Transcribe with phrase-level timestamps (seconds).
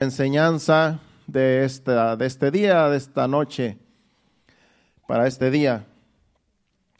[0.00, 3.76] enseñanza de, esta, de este día, de esta noche,
[5.06, 5.84] para este día.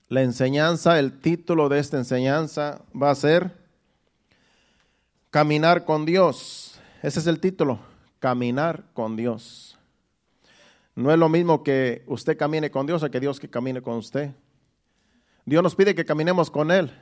[0.08, 3.52] La enseñanza, el título de esta enseñanza va a ser
[5.30, 6.78] Caminar con Dios.
[7.02, 7.80] Ese es el título,
[8.18, 9.78] Caminar con Dios.
[10.94, 13.96] No es lo mismo que usted camine con Dios a que Dios que camine con
[13.96, 14.32] usted.
[15.46, 16.92] Dios nos pide que caminemos con Él,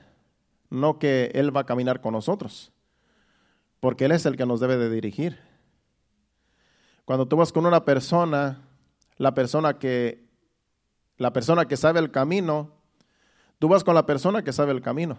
[0.71, 2.71] no que Él va a caminar con nosotros,
[3.80, 5.48] porque Él es el que nos debe de dirigir.
[7.09, 8.61] Cuando tú vas con una persona,
[9.16, 10.29] la persona que
[11.16, 12.71] la persona que sabe el camino,
[13.59, 15.16] tú vas con la persona que sabe el camino.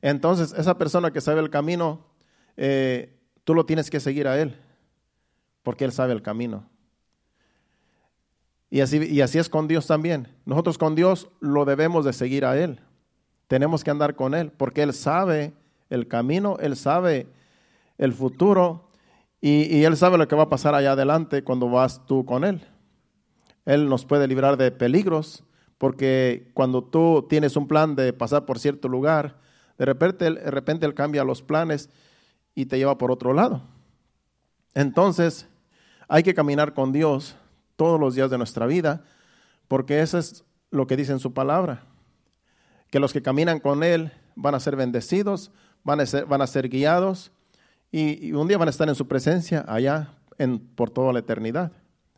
[0.00, 2.04] Entonces, esa persona que sabe el camino,
[2.56, 4.56] eh, tú lo tienes que seguir a él,
[5.64, 6.70] porque él sabe el camino.
[8.70, 10.28] Y así, y así es con Dios también.
[10.44, 12.78] Nosotros con Dios lo debemos de seguir a Él.
[13.48, 15.52] Tenemos que andar con Él, porque Él sabe
[15.90, 17.26] el camino, Él sabe
[17.96, 18.87] el futuro
[19.40, 22.60] y, Él sabe lo que va a pasar allá adelante cuando vas tú con Él.
[23.64, 25.44] Él nos puede librar de peligros,
[25.76, 29.36] porque cuando tú tienes un plan de pasar por cierto lugar,
[29.78, 31.88] de repente, de repente Él cambia los planes
[32.54, 33.62] y te lleva por otro lado.
[34.74, 35.46] Entonces,
[36.08, 37.36] hay que caminar con Dios
[37.76, 39.04] todos los días de nuestra vida,
[39.68, 41.84] porque eso es lo que dice en su palabra,
[42.90, 45.52] que los que caminan con Él van a ser bendecidos,
[45.84, 47.30] van a ser, van a ser guiados
[47.90, 51.72] y, un día van a estar en su presencia, allá en, por toda la eternidad,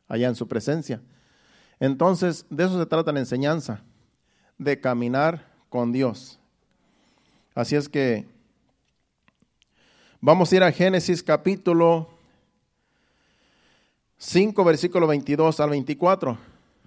[0.08, 1.00] allá en su presencia.
[1.78, 3.80] Entonces, de eso se trata la enseñanza,
[4.58, 6.38] de caminar con Dios.
[7.54, 8.26] Así es que
[10.20, 12.08] vamos a ir a Génesis capítulo
[14.18, 16.38] 5, versículo 22 al 24.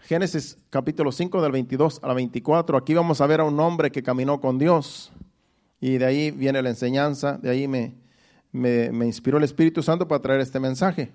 [0.01, 2.77] Génesis capítulo 5 del 22 al 24.
[2.77, 5.11] Aquí vamos a ver a un hombre que caminó con Dios.
[5.79, 7.93] Y de ahí viene la enseñanza, de ahí me,
[8.53, 11.11] me, inspiró el Espíritu Santo para traer este mensaje.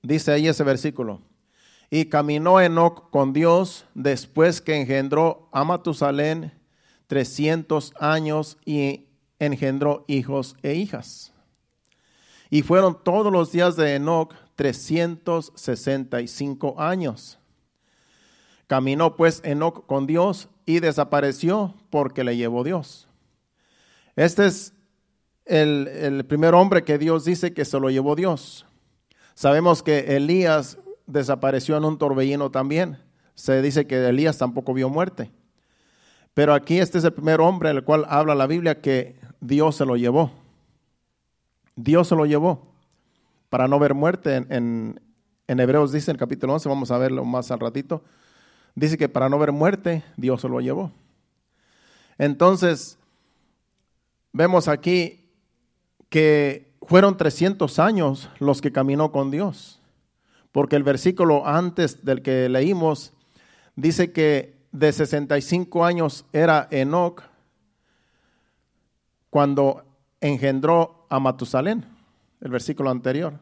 [0.00, 1.20] Dice ahí ese versículo.
[1.90, 6.54] Y caminó Enoch con Dios después que engendró a Matusalén
[7.08, 9.08] 300 años y
[9.38, 11.34] engendró hijos e hijas.
[12.48, 17.38] Y fueron todos los días de Enoch 365 años.
[18.66, 23.06] Caminó pues Enoch con Dios y desapareció porque le llevó Dios.
[24.16, 24.72] Este es
[25.44, 28.66] el, primer hombre que Dios dice que se lo llevó Dios.
[29.34, 32.98] Sabemos que Elías desapareció en un torbellino también.
[33.34, 35.30] Se dice que Elías tampoco vio muerte.
[36.34, 39.84] Pero aquí este es el primer hombre el cual habla la Biblia que Dios se
[39.84, 40.30] lo llevó.
[41.76, 42.72] Dios se lo llevó
[43.48, 44.36] para no ver muerte.
[44.36, 45.00] En,
[45.46, 48.02] en, Hebreos dice en el capítulo 11, vamos a verlo más al ratito,
[48.74, 50.90] dice que para no ver muerte Dios se lo llevó.
[52.16, 52.98] Entonces,
[54.32, 55.21] vemos aquí
[56.12, 59.80] que fueron 300 años los que caminó con Dios.
[60.52, 63.14] Porque el versículo antes del que leímos
[63.76, 67.22] dice que de 65 años era Enoch
[69.30, 69.86] cuando
[70.20, 71.86] engendró a Matusalén,
[72.42, 73.32] el versículo anterior.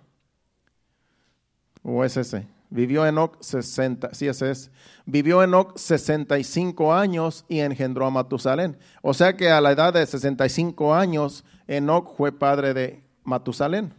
[1.83, 2.47] ¿O es ese?
[2.71, 4.71] Vivió Enoch 60, sí ese es.
[5.05, 8.79] Vivió Enoch 65 años y engendró a Matusalén.
[9.03, 13.93] O sea que a la edad de 65 años Enoch fue padre de Matusalén.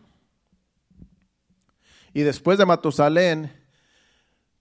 [2.13, 3.51] Y después de Matusalén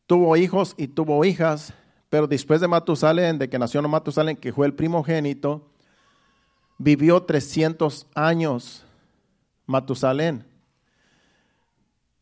[0.07, 1.73] tuvo hijos y tuvo hijas,
[2.09, 5.71] pero después de Matusalén, de que nació Matusalén, que fue el primogénito,
[6.79, 8.85] vivió 300 años
[9.67, 10.50] Matusalén.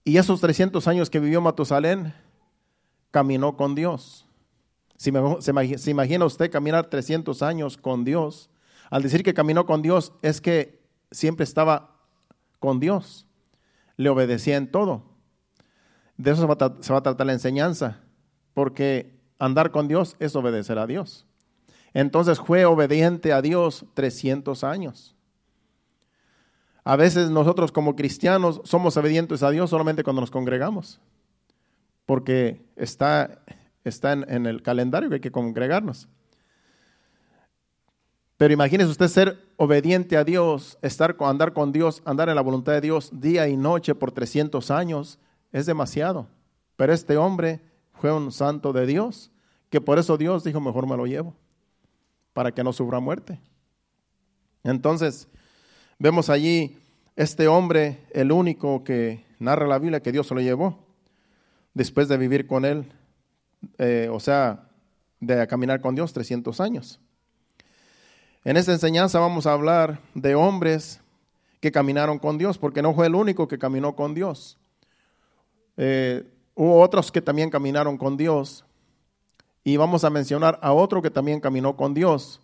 [0.08, 2.14] Y esos 300 años que vivió Matusalén,
[3.10, 4.26] caminó con Dios.
[4.96, 8.48] Si se imagina usted caminar 300 años con Dios,
[8.88, 10.80] al decir que caminó con Dios es que
[11.10, 11.98] siempre estaba
[12.58, 13.26] con Dios,
[13.98, 15.02] le obedecía en todo.
[16.16, 16.46] De eso se
[16.94, 18.00] va, a tratar la enseñanza,
[18.54, 21.26] porque andar con Dios es obedecer a Dios.
[21.92, 25.17] Entonces fue obediente a Dios 300 años.
[26.88, 30.98] A veces nosotros como cristianos somos obedientes a Dios solamente cuando nos congregamos,
[32.06, 33.42] porque está,
[33.84, 36.08] está en el calendario que hay que congregarnos.
[38.38, 42.72] Pero imagínese usted ser obediente a Dios, estar andar con Dios, andar en la voluntad
[42.72, 45.18] de Dios día y noche por 300 años,
[45.52, 46.26] es demasiado.
[46.76, 47.60] Pero este hombre
[47.92, 49.30] fue un santo de Dios,
[49.68, 51.34] que por eso Dios dijo, mejor me lo llevo,
[52.32, 53.38] para que no sufra muerte.
[54.64, 55.28] Entonces,
[55.98, 56.78] vemos allí
[57.16, 60.78] este hombre, el único que narra la Biblia, que Dios lo llevó,
[61.74, 62.92] después de vivir con él,
[63.78, 64.68] eh, o sea,
[65.20, 67.00] de caminar con Dios 300 años.
[68.44, 71.00] En esta enseñanza vamos a hablar de hombres
[71.60, 74.58] que caminaron con Dios, porque no fue el único que caminó con Dios.
[75.76, 76.24] Eh,
[76.54, 78.64] hubo otros que también caminaron con Dios.
[79.64, 82.40] Y vamos a mencionar a otro que también caminó con Dios.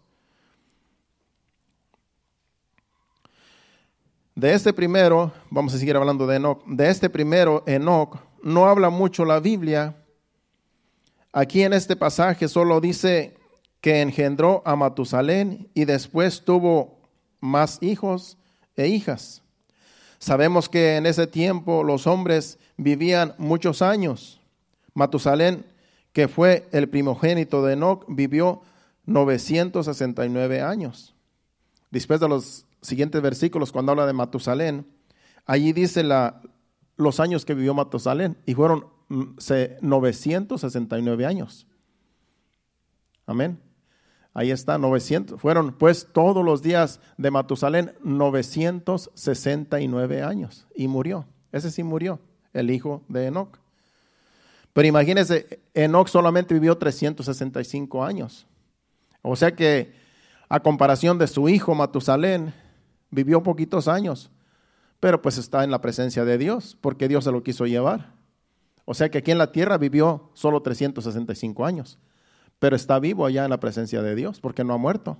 [4.34, 6.64] De este primero, vamos a seguir hablando de Enoch.
[6.66, 9.94] De este primero, Enoch, no habla mucho la Biblia.
[11.32, 13.36] Aquí en este pasaje solo dice
[13.80, 16.98] que engendró a Matusalén y después tuvo
[17.38, 18.36] más hijos
[18.76, 19.40] e hijas.
[20.18, 24.40] Sabemos que en ese tiempo los hombres vivían muchos años.
[24.94, 25.64] Matusalén,
[26.12, 28.62] que fue el primogénito de Enoch, vivió
[29.06, 31.14] 969 años.
[31.92, 34.86] Después de los siguientes versículos, cuando habla de Matusalén,
[35.46, 36.42] allí dice la,
[36.96, 41.66] los años que vivió Matusalén y fueron 969 mm, años.
[43.26, 43.60] Amén.
[44.32, 45.38] Ahí está, 900.
[45.40, 51.26] Fueron pues todos los días de Matusalén 969 años y murió.
[51.52, 52.18] Ese sí murió,
[52.52, 53.56] el hijo de Enoch.
[54.72, 58.48] Pero imagínense, Enoch solamente vivió 365 años.
[59.22, 59.94] O sea que
[60.48, 62.52] a comparación de su hijo Matusalén,
[63.14, 64.30] vivió poquitos años,
[65.00, 68.14] pero pues está en la presencia de Dios, porque Dios se lo quiso llevar.
[68.84, 71.98] O sea que aquí en la tierra vivió solo 365 años
[72.58, 75.18] pero está vivo allá en la presencia de Dios porque no ha muerto.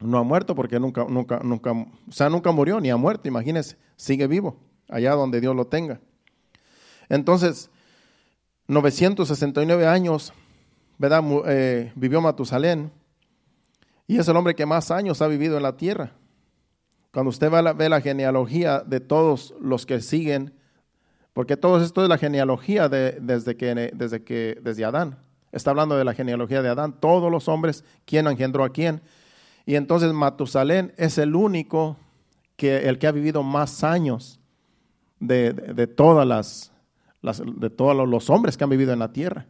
[0.00, 1.72] No ha muerto porque nunca, nunca, nunca,
[2.10, 4.56] sea, nunca murió ni ha muerto, imagínense, sigue vivo
[4.88, 6.00] allá donde Dios lo tenga.
[7.08, 7.70] Entonces,
[8.68, 10.32] 969 años,
[10.98, 11.24] ¿verdad?
[11.46, 12.92] Eh, vivió Matusalén
[14.06, 16.12] y es el hombre que más años ha vivido en la tierra.
[17.12, 20.52] Cuando usted ve la, ve la genealogía de todos los que siguen,
[21.32, 25.18] porque todo esto es la genealogía de, desde, que, desde, que, desde Adán.
[25.52, 29.00] Está hablando de la genealogía de Adán, todos los hombres, quién engendró a quién.
[29.66, 31.96] Y entonces Matusalén es el único
[32.56, 34.40] que el que ha vivido más años
[35.18, 36.72] de, todas las,
[37.22, 39.46] de todos los hombres que han vivido en la tierra.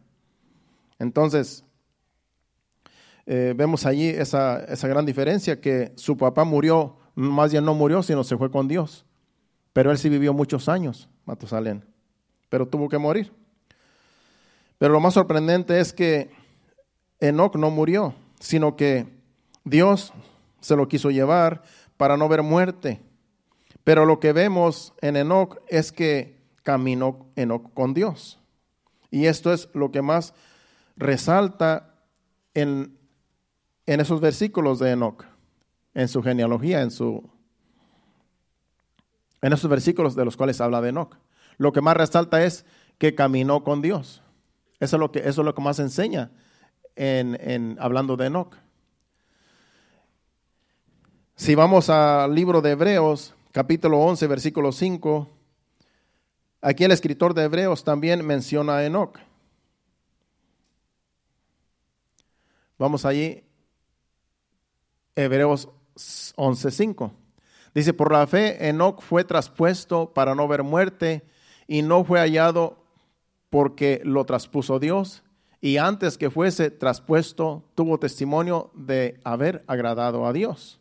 [0.99, 1.64] Entonces,
[3.25, 8.03] eh, vemos allí esa, esa gran diferencia que su papá murió, más bien no murió,
[8.03, 9.05] sino se fue con Dios.
[9.73, 11.83] Pero él sí vivió muchos años, Matusalén,
[12.49, 13.31] pero tuvo que morir.
[14.77, 16.31] Pero lo más sorprendente es que
[17.19, 19.07] Enoch no murió, sino que
[19.63, 20.13] Dios
[20.59, 21.63] se lo quiso llevar
[21.97, 23.01] para no ver muerte.
[23.83, 28.39] Pero lo que vemos en Enoch es que caminó Enoch con Dios.
[29.11, 30.33] Y esto es lo que más
[30.97, 31.93] resalta
[32.53, 32.94] en,
[33.85, 35.25] en esos versículos de Enoch,
[35.93, 37.29] en su genealogía, en, su,
[39.41, 41.17] en esos versículos de los cuales habla de Enoch.
[41.57, 42.65] Lo que más resalta es
[42.97, 44.21] que caminó con Dios.
[44.79, 46.31] Eso es lo que, eso es lo que más enseña
[46.95, 48.55] en, hablando de Enoch.
[51.35, 55.29] Si vamos al libro de Hebreos, capítulo 11, versículo 5,
[56.61, 59.19] aquí el escritor de Hebreos también menciona a Enoch.
[62.77, 63.44] Vamos allí,
[65.15, 65.69] Hebreos
[66.35, 67.11] 11, 5.
[67.73, 71.25] Dice, por la fe Enoch fue traspuesto para no ver muerte
[71.67, 72.83] y no fue hallado
[73.49, 75.23] porque lo traspuso Dios
[75.61, 80.79] y antes que fuese traspuesto tuvo testimonio de haber agradado a Dios.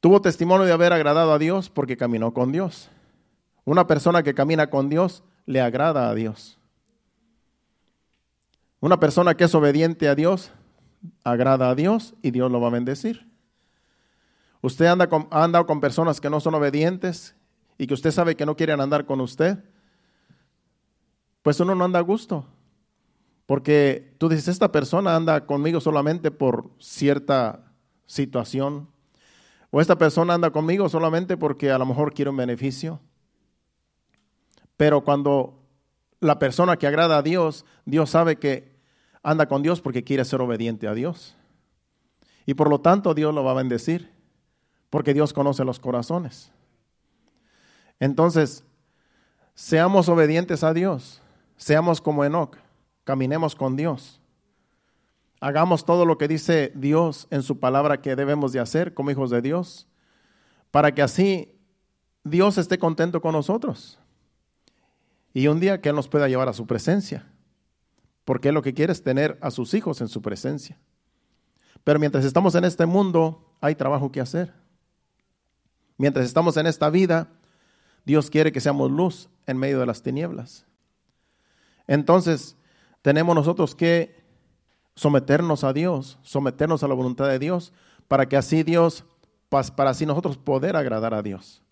[0.00, 2.88] Tuvo testimonio de haber agradado a Dios porque caminó con Dios.
[3.64, 6.58] Una persona que camina con Dios le agrada a Dios.
[8.80, 10.52] Una persona que es obediente a Dios
[11.24, 13.28] agrada a Dios y Dios lo va a bendecir.
[14.60, 17.34] Usted anda con, ha andado con personas que no son obedientes
[17.76, 19.58] y que usted sabe que no quieren andar con usted
[21.48, 22.44] pues uno no anda a gusto.
[23.46, 27.72] Porque tú dices, esta persona anda conmigo solamente por cierta
[28.04, 28.90] situación.
[29.70, 33.00] O esta persona anda conmigo solamente porque a lo mejor quiere un beneficio.
[34.76, 35.62] Pero cuando
[36.20, 38.77] la persona que agrada a Dios, Dios sabe que
[39.22, 41.36] anda con Dios porque quiere ser obediente a Dios.
[42.46, 44.10] Y por lo tanto Dios lo va a bendecir,
[44.90, 46.50] porque Dios conoce los corazones.
[48.00, 48.64] Entonces,
[49.54, 51.20] seamos obedientes a Dios.
[51.56, 52.56] Seamos como Enoch,
[53.04, 54.20] caminemos con Dios.
[55.40, 59.30] Hagamos todo lo que dice Dios en su palabra que debemos de hacer como hijos
[59.30, 59.86] de Dios,
[60.70, 61.54] para que así
[62.24, 63.98] Dios esté contento con nosotros.
[65.32, 67.26] Y un día que Él nos pueda llevar a su presencia,
[68.28, 70.78] porque lo que quiere es tener a sus hijos en su presencia.
[71.82, 74.52] Pero mientras estamos en este mundo, hay trabajo que hacer.
[75.96, 77.28] Mientras estamos en esta vida,
[78.04, 80.66] Dios quiere que seamos luz en medio de las tinieblas.
[81.86, 82.54] Entonces,
[83.00, 84.22] tenemos nosotros que
[84.94, 87.72] someternos a Dios, someternos a la voluntad de Dios,
[88.08, 89.06] para que así Dios
[89.48, 91.62] para así nosotros poder agradar a Dios.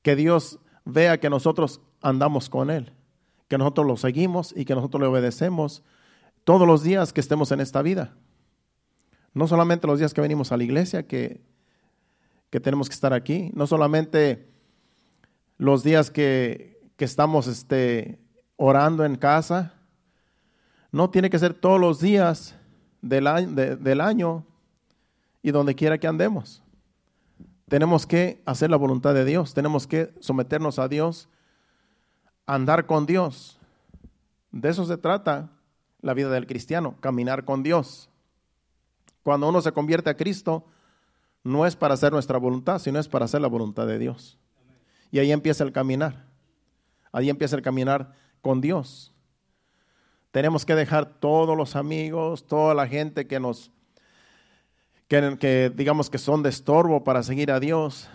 [0.00, 2.94] Que Dios vea que nosotros andamos con Él,
[3.48, 5.82] que nosotros lo seguimos y que nosotros le obedecemos
[6.44, 8.14] todos los días que estemos en esta vida.
[9.34, 11.42] No solamente los días que venimos a la iglesia, que,
[12.50, 14.48] que tenemos que estar aquí, no solamente
[15.58, 18.18] los días que, que estamos este,
[18.56, 19.74] orando en casa,
[20.92, 22.56] no tiene que ser todos los días
[23.02, 24.46] del año, del año
[25.42, 26.62] y donde quiera que andemos.
[27.68, 31.28] Tenemos que hacer la voluntad de Dios, tenemos que someternos a Dios,
[32.46, 33.58] andar con Dios.
[34.52, 35.50] De eso se trata
[36.00, 38.08] la vida del cristiano, caminar con Dios.
[39.22, 40.64] Cuando uno se convierte a Cristo,
[41.42, 44.38] no es para hacer nuestra voluntad, sino es para hacer la voluntad de Dios.
[45.10, 46.26] Y ahí empieza el caminar.
[47.12, 49.12] Ahí empieza el caminar con Dios.
[50.30, 53.70] Tenemos que dejar todos los amigos, toda la gente que nos,
[55.08, 58.08] que, digamos que son de estorbo para seguir a Dios,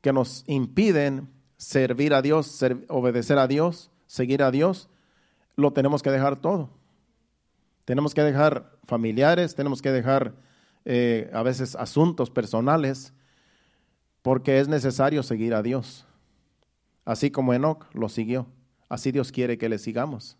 [0.00, 1.28] que nos impiden
[1.58, 4.88] servir a Dios, obedecer a Dios, seguir a Dios,
[5.56, 6.70] lo tenemos que dejar todo.
[7.84, 10.34] Tenemos que dejar familiares, tenemos que dejar
[10.84, 13.12] eh, a veces asuntos personales,
[14.22, 16.06] porque es necesario seguir a Dios.
[17.04, 18.46] Así como Enoch lo siguió,
[18.88, 20.36] así Dios quiere que le sigamos,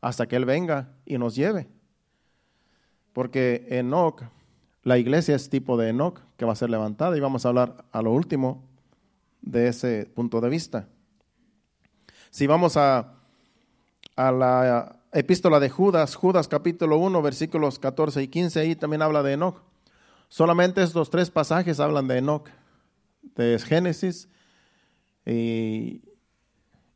[0.00, 1.68] hasta que Él venga y nos lleve.
[3.12, 4.22] Porque Enoch,
[4.82, 7.84] la iglesia es tipo de Enoch que va a ser levantada y vamos a hablar
[7.90, 8.69] a lo último
[9.42, 10.88] de ese punto de vista.
[12.30, 13.14] Si vamos a,
[14.16, 19.22] a la epístola de Judas, Judas capítulo 1, versículos 14 y 15, ahí también habla
[19.22, 19.62] de Enoch.
[20.28, 22.48] Solamente estos tres pasajes hablan de Enoch,
[23.34, 24.28] de Génesis
[25.26, 26.02] y,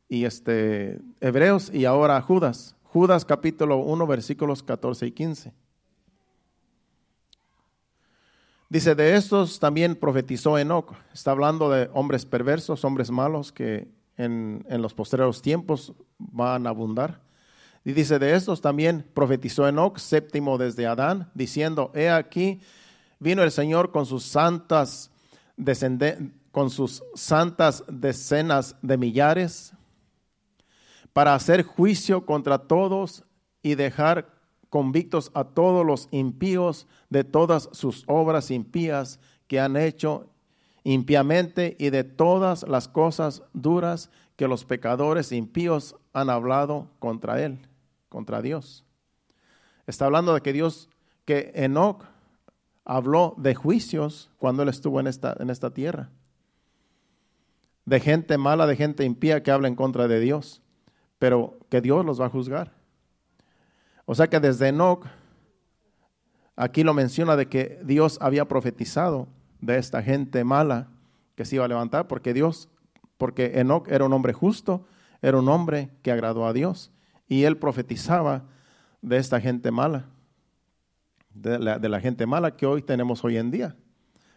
[0.07, 2.75] y este, Hebreos y ahora Judas.
[2.83, 5.64] Judas capítulo 1, versículos 14 y 15.
[8.75, 10.91] Dice, de estos también profetizó Enoch.
[11.13, 16.71] Está hablando de hombres perversos, hombres malos que en, en los posteriores tiempos van a
[16.71, 17.21] abundar.
[17.85, 22.59] Y dice, de estos también profetizó Enoch, séptimo desde Adán, diciendo, he aquí,
[23.17, 25.09] vino el Señor con sus santas
[26.51, 29.71] con sus santas decenas de millares,
[31.13, 33.23] para hacer juicio contra todos
[33.63, 34.34] y dejar
[34.75, 40.27] convictos a todos los impíos de todas sus obras impías que han hecho
[40.83, 47.57] impíamente y de todas las cosas duras que los pecadores impíos han hablado contra él
[48.09, 48.83] contra Dios.
[49.87, 50.89] Está hablando de que Dios,
[51.23, 52.03] que Enoch
[52.83, 56.09] habló de juicios cuando él estuvo en esta, en esta tierra.
[57.85, 60.61] De gente mala, de gente impía que habla en contra de Dios,
[61.17, 62.73] pero que Dios los va a juzgar.
[64.05, 65.05] O sea que desde Enoch,
[66.55, 69.27] aquí lo menciona de que Dios había profetizado
[69.61, 70.89] de esta gente mala
[71.35, 72.69] que se iba a levantar, porque Dios,
[73.17, 74.85] porque Enoch era un hombre justo,
[75.21, 76.91] era un hombre que agradó a Dios.
[77.27, 78.43] Y él profetizaba
[79.01, 80.05] de esta gente mala,
[81.33, 81.59] de
[81.89, 83.75] la, gente mala que hoy tenemos hoy en día.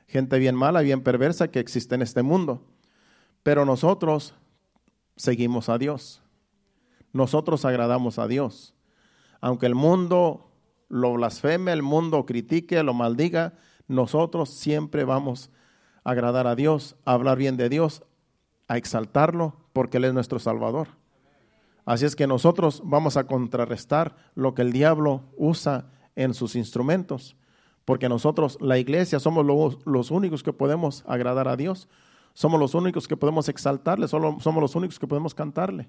[0.06, 2.66] Gente bien mala, bien perversa que existe en este mundo.
[3.42, 4.34] Pero nosotros
[5.16, 6.22] seguimos a Dios.
[7.12, 8.74] Nosotros agradamos a Dios.
[9.40, 10.50] Aunque el mundo
[10.88, 13.54] lo blasfeme, el mundo critique, lo maldiga,
[13.86, 15.50] nosotros siempre vamos
[16.04, 18.02] a agradar a Dios, a hablar bien de Dios,
[18.66, 20.88] a exaltarlo, porque Él es nuestro Salvador.
[21.84, 27.34] Así es que nosotros vamos a contrarrestar lo que el diablo usa en sus instrumentos,
[27.84, 29.46] porque nosotros, la iglesia, somos
[29.86, 31.88] los, únicos que podemos agradar a Dios,
[32.34, 35.88] somos los únicos que podemos exaltarle, somos los únicos que podemos cantarle.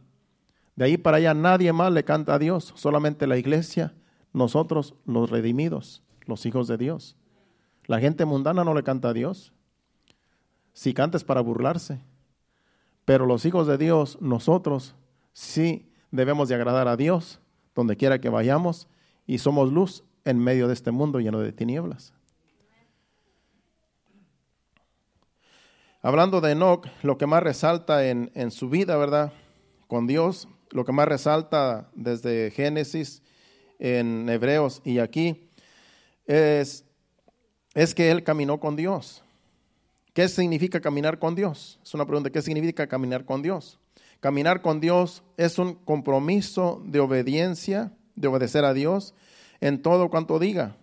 [0.80, 3.94] De ahí para allá nadie más le canta a Dios, solamente la iglesia,
[4.32, 7.18] nosotros los redimidos, los hijos de Dios.
[7.84, 9.52] La gente mundana no le canta a Dios.
[10.72, 12.00] Si canta es para burlarse.
[13.04, 14.96] Pero los hijos de Dios, nosotros,
[15.34, 17.42] sí debemos de agradar a Dios
[17.76, 18.88] donde quiera que vayamos
[19.28, 22.14] y somos luz en medio de este mundo lleno de tinieblas.
[26.02, 29.34] Hablando de Enoch, lo que más resalta en, en su vida, ¿verdad?
[29.90, 33.22] Con Dios, lo que más resalta desde Génesis,
[33.80, 35.50] en Hebreos y aquí,
[36.26, 36.86] es,
[37.74, 39.24] es que él caminó con Dios.
[40.14, 41.80] ¿Qué significa caminar con Dios?
[41.84, 43.80] Es una pregunta, ¿qué significa caminar con Dios?
[44.20, 49.14] Caminar con Dios es un compromiso de obediencia, de obedecer a Dios
[49.62, 50.76] en todo cuanto diga.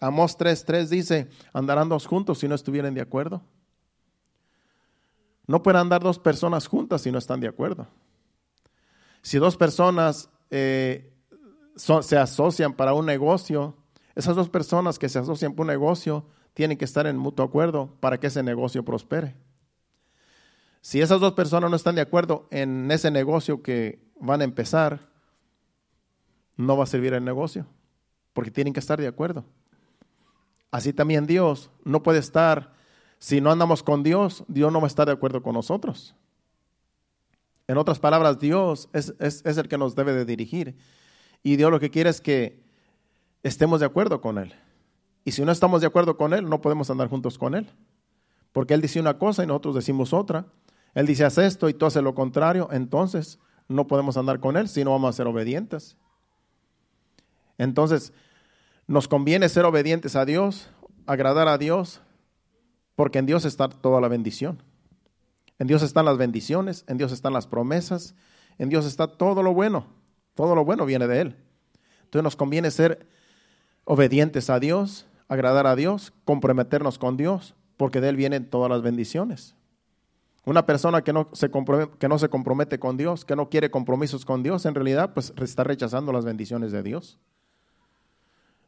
[0.00, 3.42] Amós 3.3 dice, andarán dos juntos si no estuvieran de acuerdo.
[5.46, 7.86] No pueden andar dos personas juntas si no están de acuerdo.
[9.22, 11.12] Si dos personas eh,
[11.76, 13.76] se asocian para un negocio,
[14.14, 17.96] Esas dos personas que se asocian por un negocio tienen que estar en mutuo acuerdo
[18.00, 19.34] para que ese negocio prospere.
[20.82, 25.08] Si esas dos personas no están de acuerdo en ese negocio que van a empezar,
[26.56, 27.66] no va a servir el negocio,
[28.32, 29.44] porque tienen que estar de acuerdo.
[30.70, 32.72] Así también Dios no puede estar,
[33.18, 36.14] si no andamos con Dios, Dios no va a estar de acuerdo con nosotros.
[37.72, 39.14] En otras palabras, Dios es,
[39.46, 40.76] el que nos debe de dirigir.
[41.42, 42.62] Y Dios lo que quiere es que
[43.42, 44.52] estemos de acuerdo con Él.
[45.24, 47.70] Y si no estamos de acuerdo con Él, no podemos andar juntos con Él.
[48.52, 50.44] Porque Él dice una cosa y nosotros decimos otra.
[50.92, 52.68] Él dice, haz esto y tú haces lo contrario.
[52.72, 53.38] Entonces,
[53.68, 55.96] no podemos andar con Él si no vamos a ser obedientes.
[57.56, 58.12] Entonces,
[58.86, 60.68] nos conviene ser obedientes a Dios,
[61.06, 62.02] agradar a Dios,
[62.96, 64.62] porque en Dios está toda la bendición.
[65.62, 68.16] En Dios están las bendiciones, en Dios están las promesas,
[68.58, 69.86] en Dios está todo lo bueno.
[70.34, 71.36] Todo lo bueno viene de Él.
[72.02, 73.06] Entonces nos conviene ser
[73.84, 78.82] obedientes a Dios, agradar a Dios, comprometernos con Dios, porque de Él vienen todas las
[78.82, 79.54] bendiciones.
[80.44, 83.70] Una persona que no, se compromete, que no se compromete con Dios, que no quiere
[83.70, 87.20] compromisos con Dios, en realidad pues está rechazando las bendiciones de Dios.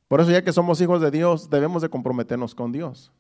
[0.07, 3.11] Por eso ya que somos hijos de Dios, debemos de comprometernos con Dios.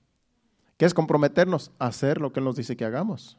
[0.76, 1.72] ¿Qué es comprometernos?
[1.80, 3.36] Hacer lo que Él nos dice que hagamos.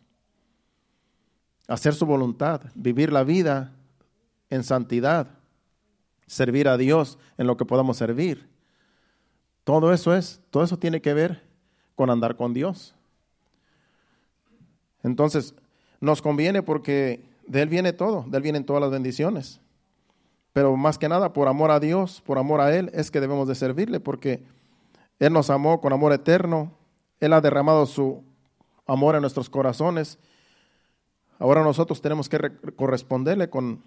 [1.68, 3.74] Hacer su voluntad, vivir la vida
[4.50, 5.28] en santidad,
[6.28, 8.48] servir a Dios en lo que podamos servir.
[9.64, 11.44] Todo eso es, todo eso tiene que ver
[11.96, 12.96] con andar con Dios.
[15.04, 15.56] Entonces,
[16.00, 19.60] nos conviene porque de Él viene todo, de Él vienen todas las bendiciones.
[20.54, 23.48] Pero más que nada, por amor a Dios, por amor a Él, es que debemos
[23.48, 24.44] de servirle, porque
[25.20, 26.72] Él nos amó con amor eterno,
[27.20, 28.24] Él ha derramado su
[28.88, 30.18] amor en nuestros corazones.
[31.46, 32.40] Ahora nosotros tenemos que
[32.76, 33.84] corresponderle con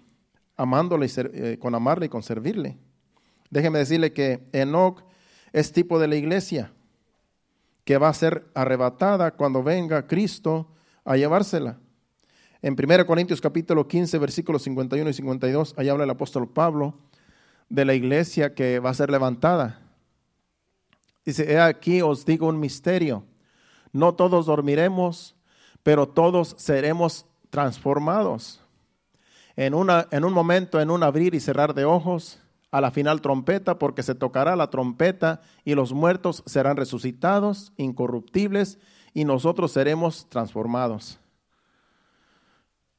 [0.57, 2.77] y eh, con amarle y con servirle.
[3.49, 5.03] Déjeme decirle que Enoch
[5.51, 6.71] es tipo de la iglesia
[7.83, 10.71] que va a ser arrebatada cuando venga Cristo
[11.03, 11.77] a llevársela.
[12.61, 16.97] En 1 Corintios capítulo 15, versículos 51 y 52, ahí habla el apóstol Pablo
[17.67, 19.81] de la iglesia que va a ser levantada.
[21.25, 23.25] Dice, he aquí os digo un misterio.
[23.91, 25.35] No todos dormiremos,
[25.83, 28.61] pero todos seremos transformados
[29.55, 32.39] en, una, en un momento, en un abrir y cerrar de ojos,
[32.71, 38.79] a la final trompeta, porque se tocará la trompeta y los muertos serán resucitados, incorruptibles,
[39.13, 41.19] y nosotros seremos transformados.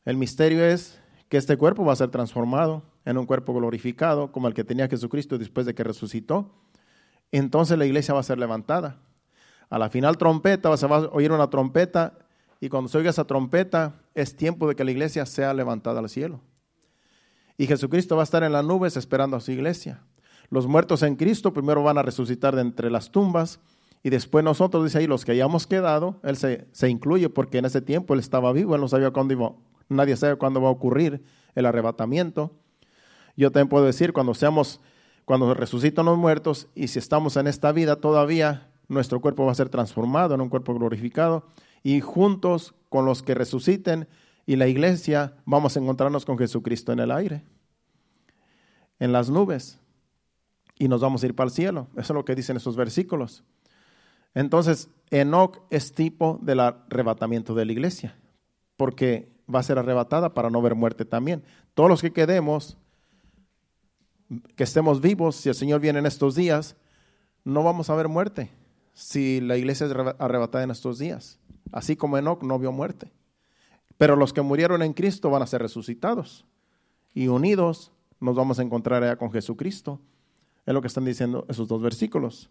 [0.05, 4.49] El misterio es que este cuerpo va a ser transformado en un cuerpo glorificado, como
[4.49, 6.51] el que tenía Jesucristo después de que resucitó.
[7.31, 8.99] Entonces la iglesia va a ser levantada.
[9.69, 12.19] A la final trompeta, se va a oír una trompeta,
[12.61, 16.11] y cuando se oiga esa trompeta, es tiempo de que la iglesia sea levantada al
[16.11, 16.40] cielo.
[17.57, 20.05] Y Jesucristo va a estar en las nubes esperando a su iglesia.
[20.51, 23.61] Los muertos en Cristo primero van a resucitar de entre las tumbas
[24.03, 27.64] y después nosotros, dice ahí, los que hayamos quedado, Él se, se incluye porque en
[27.64, 29.53] ese tiempo Él estaba vivo, Él no sabía cuándo iba,
[29.88, 31.23] nadie sabe cuándo va a ocurrir
[31.55, 32.53] el arrebatamiento.
[33.37, 34.81] Yo también puedo decir, cuando seamos,
[35.25, 39.55] cuando resucitan los muertos y si estamos en esta vida todavía, nuestro cuerpo va a
[39.55, 41.44] ser transformado en un cuerpo glorificado
[41.83, 44.09] y juntos con los que resuciten
[44.47, 47.45] y la iglesia vamos a encontrarnos con Jesucristo en el aire,
[48.99, 49.79] en las nubes,
[50.79, 51.88] y nos vamos a ir para el cielo.
[51.93, 53.45] Eso es lo que dicen esos versículos.
[54.35, 58.16] Entonces, Enoch es tipo del arrebatamiento de la iglesia,
[58.77, 61.43] porque va a ser arrebatada para no ver muerte también.
[61.75, 62.77] Todos los que quedemos,
[64.57, 66.77] que estemos vivos, si el Señor viene en estos días,
[67.45, 68.51] no vamos a ver muerte
[68.93, 71.39] si la iglesia es arrebatada en estos días.
[71.72, 73.12] Así como Enoch no vio muerte.
[73.98, 76.46] Pero los que murieron en Cristo van a ser resucitados
[77.12, 80.00] y unidos nos vamos a encontrar allá con Jesucristo.
[80.66, 82.50] Es lo que están diciendo esos dos versículos.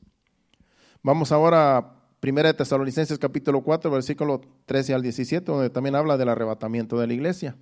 [1.01, 6.29] Vamos ahora a 1 Tesalonicenses capítulo 4, versículo 13 al 17, donde también habla del
[6.29, 7.55] arrebatamiento de la iglesia.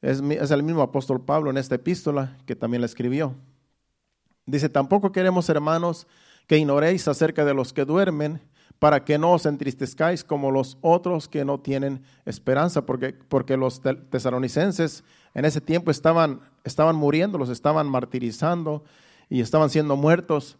[0.00, 3.34] Es, es el mismo apóstol Pablo en esta epístola que también la escribió.
[4.46, 6.06] Dice, tampoco queremos, hermanos,
[6.46, 8.40] que ignoréis acerca de los que duermen
[8.78, 13.80] para que no os entristezcáis como los otros que no tienen esperanza, porque, porque los
[14.10, 18.84] tesalonicenses en ese tiempo estaban, estaban muriendo, los estaban martirizando
[19.28, 20.56] y estaban siendo muertos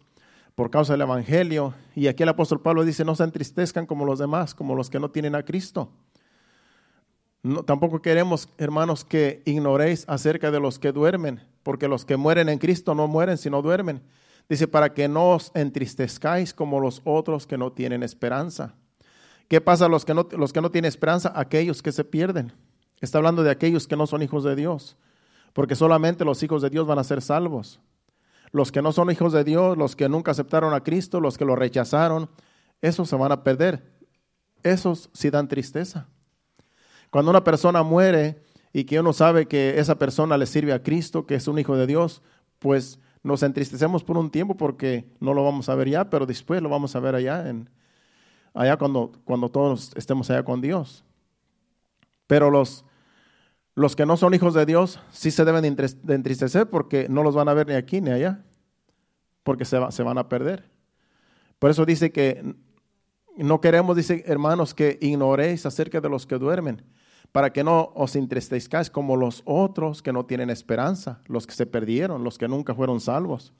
[0.55, 1.73] por causa del Evangelio.
[1.95, 4.99] Y aquí el apóstol Pablo dice, no se entristezcan como los demás, como los que
[4.99, 5.89] no tienen a Cristo.
[7.41, 12.49] No, tampoco queremos, hermanos, que ignoréis acerca de los que duermen, porque los que mueren
[12.49, 14.01] en Cristo no mueren, sino duermen.
[14.49, 18.73] Dice, para que no os entristezcáis como los otros que no tienen esperanza.
[19.47, 21.31] ¿Qué pasa a los que no, los que no tienen esperanza?
[21.35, 22.51] Aquellos que se pierden.
[22.99, 24.97] Está hablando de aquellos que no son hijos de Dios,
[25.53, 27.79] porque solamente los hijos de Dios van a ser salvos.
[28.51, 31.45] los que no son hijos de Dios, los que nunca aceptaron a Cristo, los que
[31.45, 32.29] lo rechazaron,
[32.81, 33.83] esos se van a perder.
[34.63, 36.07] Esos sí dan tristeza.
[37.11, 41.25] Cuando una persona muere y que uno sabe que esa persona le sirve a Cristo,
[41.25, 42.21] que es un hijo de Dios,
[42.57, 46.61] pues nos entristecemos por un tiempo porque no lo vamos a ver ya, pero después
[46.61, 47.69] lo vamos a ver allá, en,
[48.53, 51.03] allá cuando, cuando todos estemos allá con Dios.
[52.27, 52.85] Pero los,
[53.75, 57.35] los que no son hijos de Dios sí se deben de entristecer porque no los
[57.35, 58.43] van a ver ni aquí ni allá,
[59.43, 60.69] porque se, se van a perder.
[61.59, 62.55] Por eso dice que
[63.35, 66.83] no queremos, dice hermanos, que ignoréis acerca de los que duermen,
[67.31, 71.65] para que no os entristezcáis como los otros que no tienen esperanza, los que se
[71.65, 73.53] perdieron, los que nunca fueron salvos.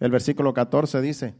[0.00, 1.34] El versículo 14 dice,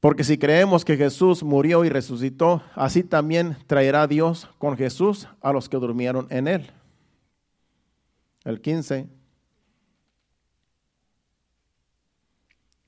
[0.00, 5.52] porque si creemos que Jesús murió y resucitó, así también traerá Dios con Jesús a
[5.52, 6.70] los que durmieron en él.
[8.44, 9.08] El 15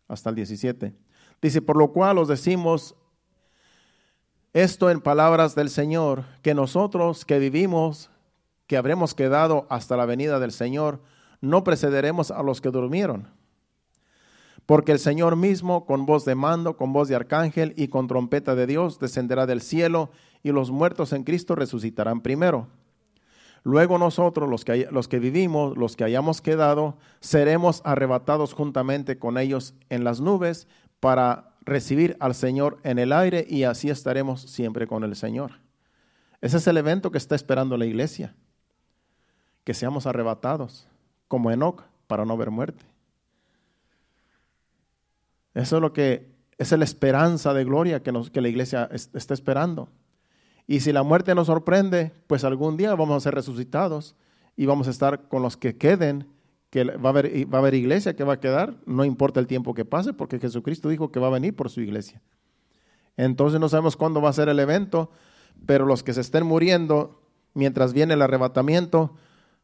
[0.08, 0.94] hasta el 17.
[1.40, 2.94] Dice, por lo cual os decimos
[4.52, 8.10] esto en palabras del Señor, que nosotros que vivimos,
[8.66, 11.00] que habremos quedado hasta la venida del Señor,
[11.40, 13.28] no precederemos a los que durmieron.
[14.66, 18.54] Porque el Señor mismo, con voz de mando, con voz de arcángel y con trompeta
[18.54, 20.10] de Dios, descenderá del cielo
[20.42, 22.68] y los muertos en Cristo resucitarán primero.
[23.64, 29.36] Luego nosotros, los que, los que vivimos, los que hayamos quedado, seremos arrebatados juntamente con
[29.36, 30.68] ellos en las nubes
[31.00, 35.52] para recibir al Señor en el aire y así estaremos siempre con el Señor.
[36.40, 38.34] Ese es el evento que está esperando la iglesia,
[39.64, 40.86] que seamos arrebatados
[41.26, 42.84] como Enoch para no ver muerte.
[45.54, 49.88] Eso es lo que es la esperanza de gloria que, la iglesia está esperando.
[50.66, 54.16] Y si la muerte nos sorprende, pues algún día vamos a ser resucitados
[54.56, 56.26] y vamos a estar con los que queden
[56.70, 59.46] que va a, haber, va a haber iglesia que va a quedar, no importa el
[59.46, 62.20] tiempo que pase, porque Jesucristo dijo que va a venir por su iglesia.
[63.16, 65.10] Entonces no sabemos cuándo va a ser el evento,
[65.66, 67.22] pero los que se estén muriendo
[67.54, 69.16] mientras viene el arrebatamiento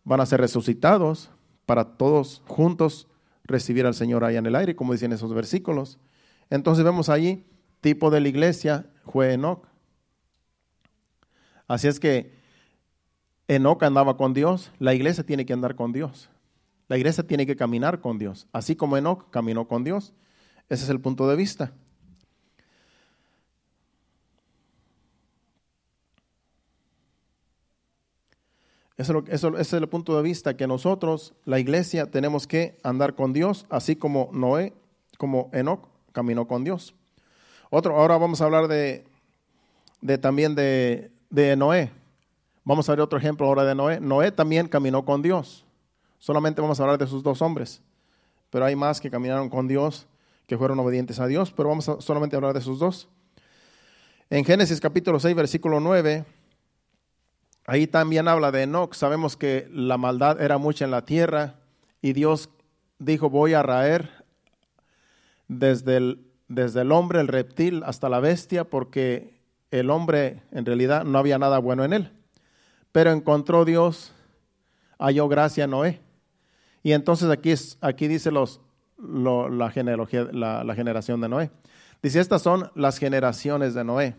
[0.03, 1.31] van a ser resucitados
[1.67, 3.09] para todos juntos
[3.45, 5.99] recibir al Señor allá en el aire, como dicen esos versículos.
[6.51, 7.47] Entonces vemos allí,
[7.81, 9.67] tipo de la iglesia fue Enoch.
[11.69, 12.35] Así es que
[13.49, 16.31] Enoch andaba con Dios, la iglesia tiene que andar con Dios.
[16.88, 20.12] La iglesia tiene que caminar con Dios, así como Enoch caminó con Dios.
[20.68, 21.73] Ese es el punto de vista.
[28.97, 33.33] Eso, ese es el punto de vista que nosotros, la iglesia, tenemos que andar con
[33.33, 34.73] Dios, así como Noé,
[35.18, 36.94] como Enoch caminó con Dios.
[37.70, 39.05] Otro, ahora vamos a hablar de,
[40.01, 41.90] de también de, de Noé.
[42.62, 44.01] Vamos a ver otro ejemplo ahora de Noé.
[44.01, 45.63] Noé también caminó con Dios.
[46.24, 47.82] Solamente vamos a hablar de esos dos hombres,
[48.48, 50.06] pero hay más que caminaron con Dios,
[50.46, 53.10] que fueron obedientes a Dios, pero vamos a solamente hablar de esos dos.
[54.30, 56.24] En Génesis capítulo 6, versículo 9,
[57.66, 58.94] ahí también habla de Enoch.
[58.94, 61.56] Sabemos que la maldad era mucha en la tierra
[62.00, 62.48] y Dios
[62.98, 64.24] dijo, voy a raer
[65.48, 66.16] desde
[66.48, 71.38] desde el hombre, el reptil, hasta la bestia, porque el hombre en realidad no había
[71.38, 72.12] nada bueno en él.
[72.92, 74.14] Pero encontró Dios,
[74.98, 76.00] halló gracia a Noé
[76.85, 78.61] y entonces aquí, aquí dice los,
[78.99, 81.51] la, genealogía, la, generación de Noé.
[82.03, 84.14] Dice, estas son las generaciones de Noé.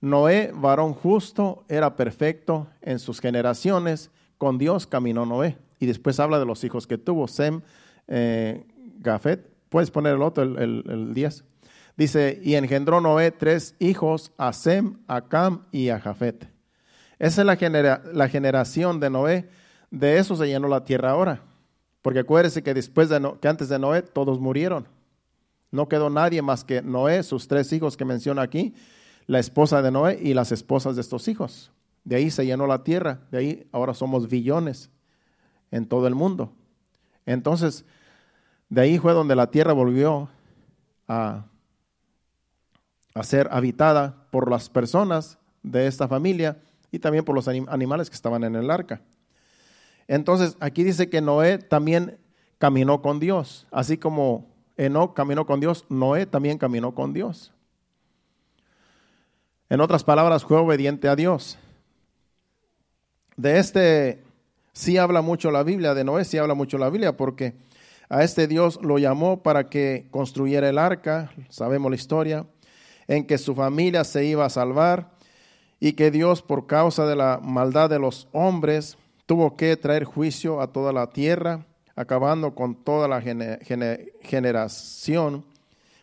[0.00, 5.56] Noé, varón justo, era perfecto en sus generaciones, con Dios caminó Noé.
[5.78, 7.60] Y después habla de los hijos que tuvo, Sem,
[8.08, 8.66] eh,
[8.98, 9.48] Gafet.
[9.68, 11.44] Puedes poner el otro, el 10.
[11.96, 16.48] Dice, y engendró Noé tres hijos, a Sem, a Cam y a Jafet.
[17.20, 19.48] Esa es la, la generación de Noé.
[19.92, 21.42] De eso se llenó la tierra ahora.
[22.02, 24.88] Porque acuérdese que después de que antes de Noé todos murieron.
[25.70, 28.74] No quedó nadie más que Noé, sus tres hijos que menciona aquí,
[29.26, 31.70] la esposa de Noé y las esposas de estos hijos.
[32.04, 34.90] De ahí se llenó la tierra, de ahí ahora somos billones
[35.70, 36.52] en todo el mundo.
[37.26, 37.84] Entonces,
[38.68, 40.28] de ahí fue donde la tierra volvió
[41.06, 41.44] a,
[43.14, 46.60] a ser habitada por las personas de esta familia
[46.90, 49.02] y también por los animales que estaban en el arca.
[50.10, 52.18] Entonces, aquí dice que Noé también
[52.58, 54.44] caminó con Dios, así como
[54.76, 57.52] Enoch caminó con Dios, Noé también caminó con Dios.
[59.68, 61.58] En otras palabras, fue obediente a Dios.
[63.36, 64.20] De este
[64.72, 67.54] sí habla mucho la Biblia, de Noé sí habla mucho la Biblia, porque
[68.08, 72.46] a este Dios lo llamó para que construyera el arca, sabemos la historia,
[73.06, 75.12] en que su familia se iba a salvar
[75.78, 78.98] y que Dios, por causa de la maldad de los hombres,
[79.30, 81.64] tuvo que traer juicio a toda la tierra
[81.94, 83.22] acabando con toda la
[84.22, 85.44] generación,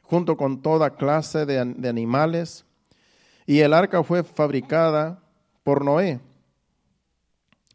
[0.02, 2.64] junto con toda clase de, de animales.
[3.46, 5.20] Y el arca fue fabricada
[5.64, 6.22] por Noé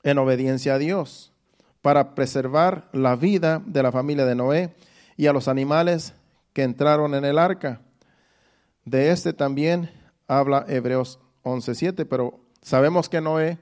[0.03, 1.35] en obediencia a Dios
[1.83, 4.75] para preservar la vida de la familia de Noé
[5.19, 6.15] y a los animales
[6.55, 7.83] que entraron en el arca.
[8.87, 9.91] De este también
[10.27, 13.59] habla Hebreos 11:7, pero sabemos que Noé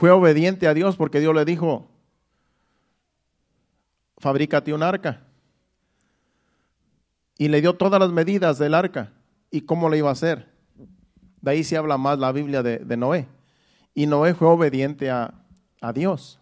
[0.00, 1.86] fue obediente a Dios porque Dios le dijo,
[4.16, 5.26] fabrícate un arca.
[7.36, 9.12] Y le dio todas las medidas del arca
[9.50, 10.48] y cómo le iba a hacer.
[11.42, 13.28] De ahí se habla más la Biblia de, Noé.
[13.94, 15.34] Y Noé fue obediente a,
[15.94, 16.40] Dios.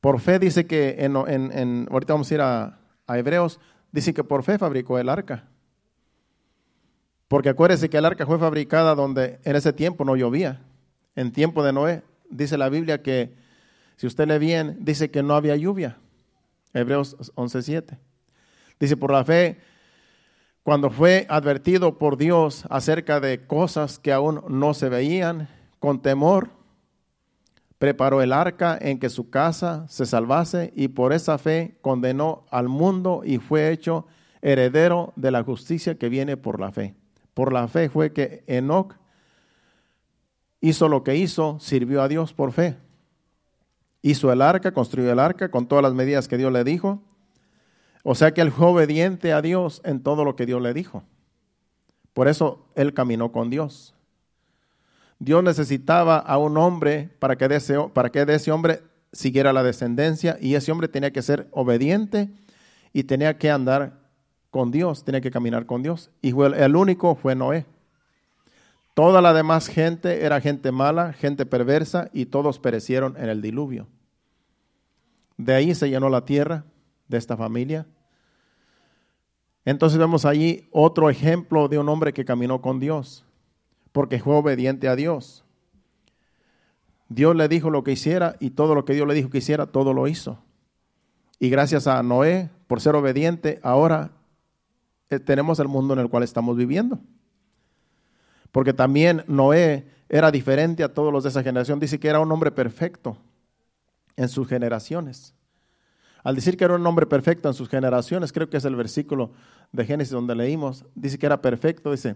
[0.00, 3.60] Por fe dice que, en, en, ahorita vamos a ir a, a Hebreos,
[3.92, 5.44] dice que por fe fabricó el arca.
[7.28, 10.62] Porque acuérdese que el arca fue fabricada donde en ese tiempo no llovía.
[11.16, 13.34] En tiempo de Noé, dice la Biblia que,
[13.96, 15.98] si usted lee bien, dice que no había lluvia.
[16.72, 17.98] Hebreos 11.7.
[18.80, 19.58] Dice, por la fe,
[20.64, 25.48] cuando fue advertido por Dios acerca de cosas que aún no se veían,
[25.78, 26.50] con temor,
[27.78, 32.68] preparó el arca en que su casa se salvase y por esa fe condenó al
[32.68, 34.06] mundo y fue hecho
[34.40, 36.94] heredero de la justicia que viene por la fe.
[37.34, 38.94] Por la fe fue que Enoch
[40.64, 42.76] hizo lo que hizo, sirvió a Dios por fe.
[44.00, 47.02] Hizo el arca, construyó el arca con todas las medidas que Dios le dijo.
[48.02, 51.04] O sea que él fue obediente a Dios en todo lo que Dios le dijo.
[52.14, 53.94] Por eso él caminó con Dios.
[55.18, 58.80] Dios necesitaba a un hombre para que de ese, para que ese hombre
[59.12, 62.30] siguiera la descendencia y ese hombre tenía que ser obediente
[62.94, 64.00] y tenía que andar
[64.50, 66.10] con Dios, tenía que caminar con Dios.
[66.22, 67.66] Y el único fue Noé.
[68.94, 73.88] Toda la demás gente era gente mala, gente perversa, y todos perecieron en el diluvio.
[75.36, 76.64] De ahí se llenó la tierra
[77.08, 77.86] de esta familia.
[79.64, 83.24] Entonces vemos allí otro ejemplo de un hombre que caminó con Dios,
[83.90, 85.44] porque fue obediente a Dios.
[87.08, 89.66] Dios le dijo lo que hiciera y todo lo que Dios le dijo que hiciera,
[89.66, 90.38] todo lo hizo.
[91.40, 94.12] Y gracias a Noé, por ser obediente, ahora
[95.10, 97.00] eh, tenemos el mundo en el cual estamos viviendo.
[98.54, 101.80] Porque también Noé era diferente a todos los de esa generación.
[101.80, 103.16] Dice que era un hombre perfecto
[104.14, 105.34] en sus generaciones.
[106.22, 109.32] Al decir que era un hombre perfecto en sus generaciones, creo que es el versículo
[109.72, 112.14] de Génesis donde leímos, dice que era perfecto, dice,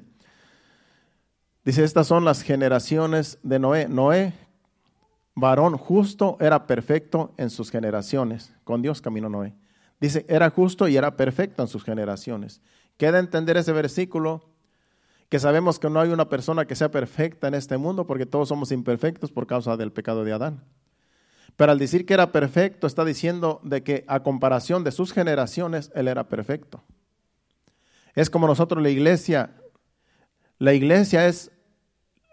[1.65, 3.89] dice, estas son las generaciones de Noé.
[3.89, 4.33] Noé,
[5.35, 8.55] varón justo, era perfecto en sus generaciones.
[8.63, 9.57] Con Dios caminó Noé.
[10.01, 12.61] Dice, era justo y era perfecto en sus generaciones.
[12.97, 14.48] Queda entender ese versículo
[15.29, 18.49] que sabemos que no hay una persona que sea perfecta en este mundo porque todos
[18.49, 20.65] somos imperfectos por causa del pecado de Adán.
[21.57, 25.91] Pero al decir que era perfecto, está diciendo de que a comparación de sus generaciones,
[25.95, 26.83] él era perfecto.
[28.15, 29.51] Es como nosotros la iglesia.
[30.59, 31.51] La iglesia es,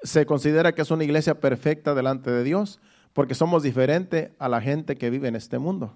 [0.04, 2.80] se considera que es una iglesia perfecta delante de Dios
[3.14, 5.96] porque somos diferentes a la gente que vive en este mundo.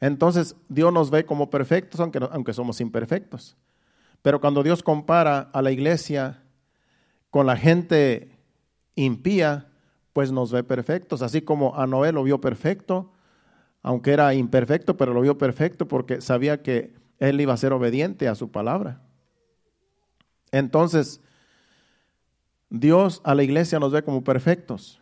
[0.00, 3.56] Entonces Dios nos ve como perfectos, aunque, aunque somos imperfectos.
[4.26, 6.42] Pero cuando Dios compara a la iglesia
[7.30, 8.36] con la gente
[8.96, 9.68] impía,
[10.12, 11.22] pues nos ve perfectos.
[11.22, 13.12] Así como a Noé lo vio perfecto,
[13.84, 18.26] aunque era imperfecto, pero lo vio perfecto porque sabía que él iba a ser obediente
[18.26, 19.00] a su palabra.
[20.50, 21.20] Entonces,
[22.68, 25.00] Dios a la iglesia nos ve como perfectos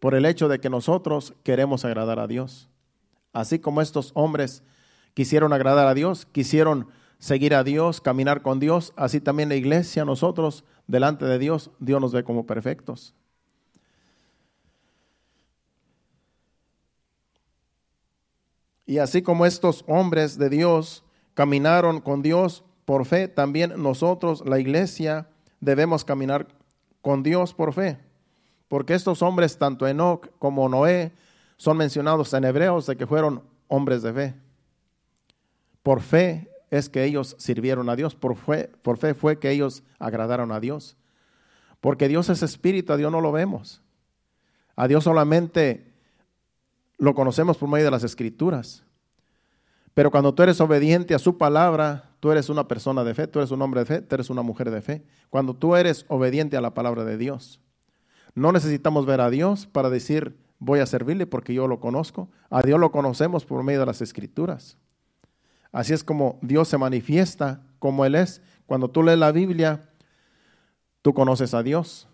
[0.00, 2.70] por el hecho de que nosotros queremos agradar a Dios.
[3.34, 4.62] Así como estos hombres
[5.12, 6.88] quisieron agradar a Dios, quisieron
[7.22, 12.00] seguir a Dios, caminar con Dios, así también la iglesia, nosotros, delante de Dios, Dios
[12.00, 13.14] nos ve como perfectos.
[18.86, 21.04] Y así como estos hombres de Dios
[21.34, 25.28] caminaron con Dios por fe, también nosotros, la iglesia,
[25.60, 26.48] debemos caminar
[27.02, 28.00] con Dios por fe.
[28.66, 31.12] Porque estos hombres, tanto Enoch como Noé,
[31.56, 34.34] son mencionados en Hebreos de que fueron hombres de fe.
[35.84, 39.82] Por fe es que ellos sirvieron a Dios, por fe, por fe fue que ellos
[39.98, 40.96] agradaron a Dios.
[41.82, 43.82] Porque Dios es espíritu, a Dios no lo vemos.
[44.74, 45.92] A Dios solamente
[46.96, 48.84] lo conocemos por medio de las escrituras.
[49.92, 53.40] Pero cuando tú eres obediente a su palabra, tú eres una persona de fe, tú
[53.40, 55.04] eres un hombre de fe, tú eres una mujer de fe.
[55.28, 57.60] Cuando tú eres obediente a la palabra de Dios.
[58.34, 62.30] No necesitamos ver a Dios para decir, voy a servirle porque yo lo conozco.
[62.48, 64.78] A Dios lo conocemos por medio de las escrituras.
[65.72, 68.42] Así es como Dios se manifiesta como Él es.
[68.66, 69.88] Cuando tú lees la Biblia,
[71.00, 72.06] tú conoces a Dios.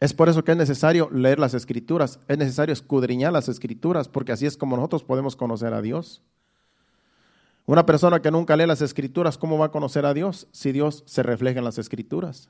[0.00, 4.32] Es por eso que es necesario leer las escrituras, es necesario escudriñar las escrituras, porque
[4.32, 6.22] así es como nosotros podemos conocer a Dios.
[7.66, 11.04] Una persona que nunca lee las escrituras, ¿cómo va a conocer a Dios si Dios
[11.06, 12.48] se refleja en las escrituras?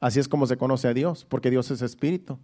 [0.00, 2.38] Así es como se conoce a Dios, porque Dios es espíritu.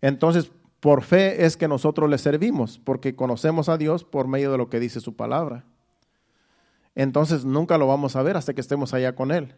[0.00, 0.50] Entonces,
[0.82, 4.68] por fe es que nosotros le servimos, porque conocemos a Dios por medio de lo
[4.68, 5.64] que dice su palabra.
[6.96, 9.54] Entonces, nunca lo vamos a ver hasta que estemos allá con Él.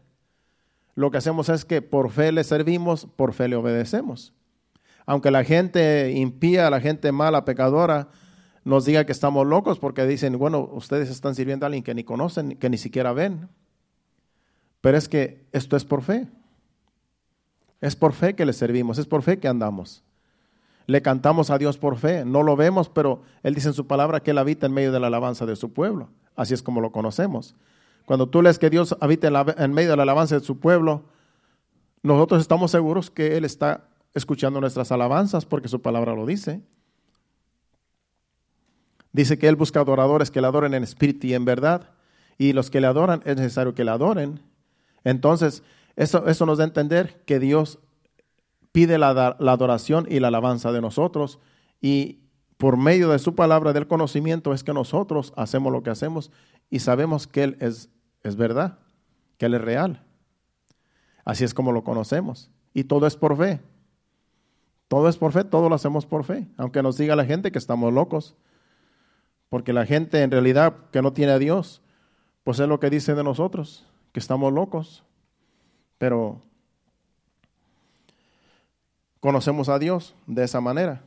[0.94, 4.34] Lo que hacemos es que por fe le servimos, por fe le obedecemos.
[5.06, 8.08] Aunque la gente impía, la gente mala, pecadora,
[8.62, 12.04] nos diga que estamos locos porque dicen, bueno, ustedes están sirviendo a alguien que ni
[12.04, 13.48] conocen, que ni siquiera ven.
[14.82, 16.28] Pero es que esto es por fe.
[17.80, 20.03] Es por fe que le servimos, es por fe que andamos.
[20.86, 22.24] Le cantamos a Dios por fe.
[22.24, 25.00] No lo vemos, pero Él dice en su palabra que Él habita en medio de
[25.00, 26.10] la alabanza de su pueblo.
[26.36, 27.54] Así es como lo conocemos.
[28.04, 31.04] Cuando tú lees que Dios habita en, medio de la alabanza de su pueblo,
[32.02, 36.60] nosotros estamos seguros que Él está escuchando nuestras alabanzas porque su palabra lo dice.
[39.12, 41.90] Dice que Él busca adoradores que le adoren en espíritu y en verdad.
[42.36, 44.40] Y los que le adoran es necesario que le adoren.
[45.04, 45.62] Entonces,
[45.96, 47.78] eso, eso nos da a entender que Dios
[48.74, 51.38] pide la, adoración y la alabanza de nosotros
[51.80, 52.18] y
[52.56, 56.32] por medio de su palabra del conocimiento es que nosotros hacemos lo que hacemos
[56.70, 57.88] y sabemos que Él es,
[58.24, 58.80] es verdad,
[59.38, 60.02] que Él es real.
[61.24, 62.50] Así es como lo conocemos.
[62.72, 63.60] Y todo es por fe.
[64.88, 66.48] Todo es por fe, todo lo hacemos por fe.
[66.56, 68.34] Aunque nos diga la gente que estamos locos.
[69.50, 71.80] Porque la gente en realidad que no tiene a Dios,
[72.42, 75.04] pues es lo que dice de nosotros, que estamos locos.
[75.96, 76.42] Pero
[79.24, 81.00] conocemos a Dios de esa manera.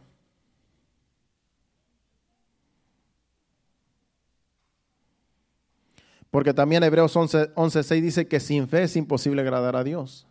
[6.32, 10.26] Porque también Hebreos 11.6 dice que sin fe es imposible agradar a Dios.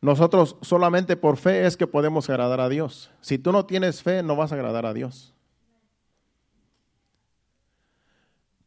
[0.00, 3.10] Nosotros solamente por fe es que podemos agradar a Dios.
[3.20, 5.34] Si tú no tienes fe, no vas a agradar a Dios.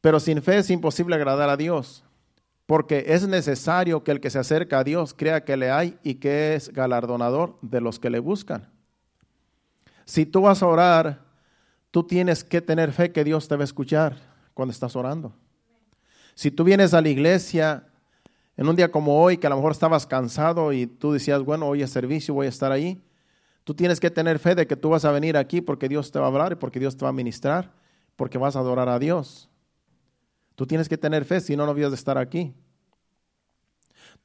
[0.01, 2.03] Pero sin fe es imposible agradar a Dios
[2.65, 6.15] porque es necesario que el que se acerca a Dios crea que le hay y
[6.15, 8.69] que es galardonador de los que le buscan.
[10.05, 11.25] Si tú vas a orar,
[11.91, 14.17] tú tienes que tener fe que Dios te va a escuchar
[14.53, 15.33] cuando estás orando.
[16.35, 17.87] Si tú vienes a la iglesia
[18.55, 21.67] en un día como hoy, que a lo mejor estabas cansado y tú decías, bueno,
[21.67, 23.03] hoy es servicio, voy a estar ahí,
[23.63, 26.19] tú tienes que tener fe de que tú vas a venir aquí porque Dios te
[26.19, 27.71] va a hablar y porque Dios te va a ministrar,
[28.15, 29.49] porque vas a adorar a Dios.
[30.55, 32.53] Tú tienes que tener fe, si no, no habías de estar aquí.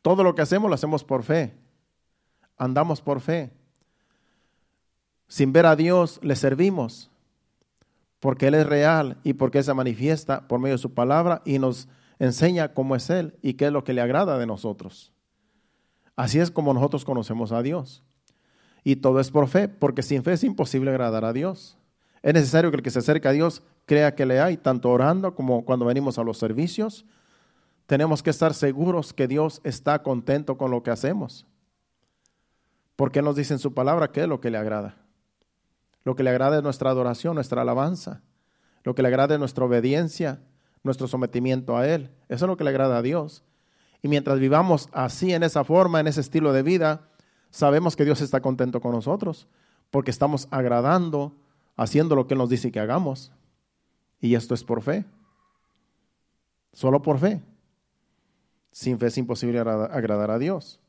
[0.03, 1.55] Todo lo que hacemos lo hacemos por fe.
[2.57, 3.51] Andamos por fe.
[5.27, 7.11] Sin ver a Dios, le servimos.
[8.21, 11.59] Porque Él es real y porque Él se manifiesta por medio de su palabra y
[11.59, 11.89] nos
[12.19, 15.13] enseña cómo es Él y qué es lo que le agrada de nosotros.
[16.17, 18.03] Así es como nosotros conocemos a Dios.
[18.83, 21.77] Y todo es por fe, porque sin fe es imposible agradar a Dios.
[22.23, 25.35] Es necesario que el que se acerca a Dios crea que le hay, tanto orando
[25.35, 27.05] como cuando venimos a los servicios.
[27.87, 31.47] Tenemos que estar seguros que Dios está contento con lo que hacemos.
[32.95, 34.97] Porque nos dice en su palabra qué es lo que le agrada.
[36.05, 38.23] Lo que le agrada es nuestra adoración, nuestra alabanza.
[38.85, 40.41] Lo que le agrada es nuestra obediencia,
[40.85, 42.11] nuestro sometimiento a Él.
[42.29, 43.43] Eso es lo que le agrada a Dios.
[44.03, 47.09] Y mientras vivamos así, en esa forma, en ese estilo de vida,
[47.51, 49.49] sabemos que Dios está contento con nosotros,
[49.91, 51.35] porque estamos agradando,
[51.77, 53.33] haciendo lo que Él nos dice que hagamos.
[54.21, 55.05] Y esto es por fe.
[56.73, 57.43] Solo por fe.
[58.71, 60.81] Sin fe es imposible agradar a Dios.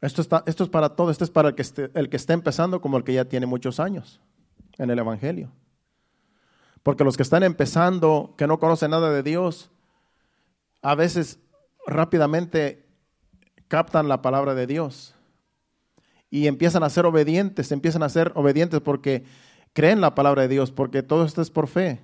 [0.00, 2.34] Esto, está, esto es para todo, esto es para el que, esté, el que está
[2.34, 4.20] empezando como el que ya tiene muchos años
[4.76, 5.50] en el Evangelio.
[6.82, 9.70] Porque los que están empezando, que no conocen nada de Dios,
[10.82, 11.38] a veces
[11.86, 12.86] rápidamente
[13.68, 15.14] captan la palabra de Dios
[16.30, 19.24] y empiezan a ser obedientes, empiezan a ser obedientes porque
[19.74, 22.00] creen la palabra de Dios, porque todo esto es por fe.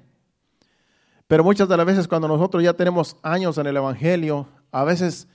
[1.27, 5.29] Pero muchas de las veces cuando nosotros ya tenemos años en el Evangelio, a veces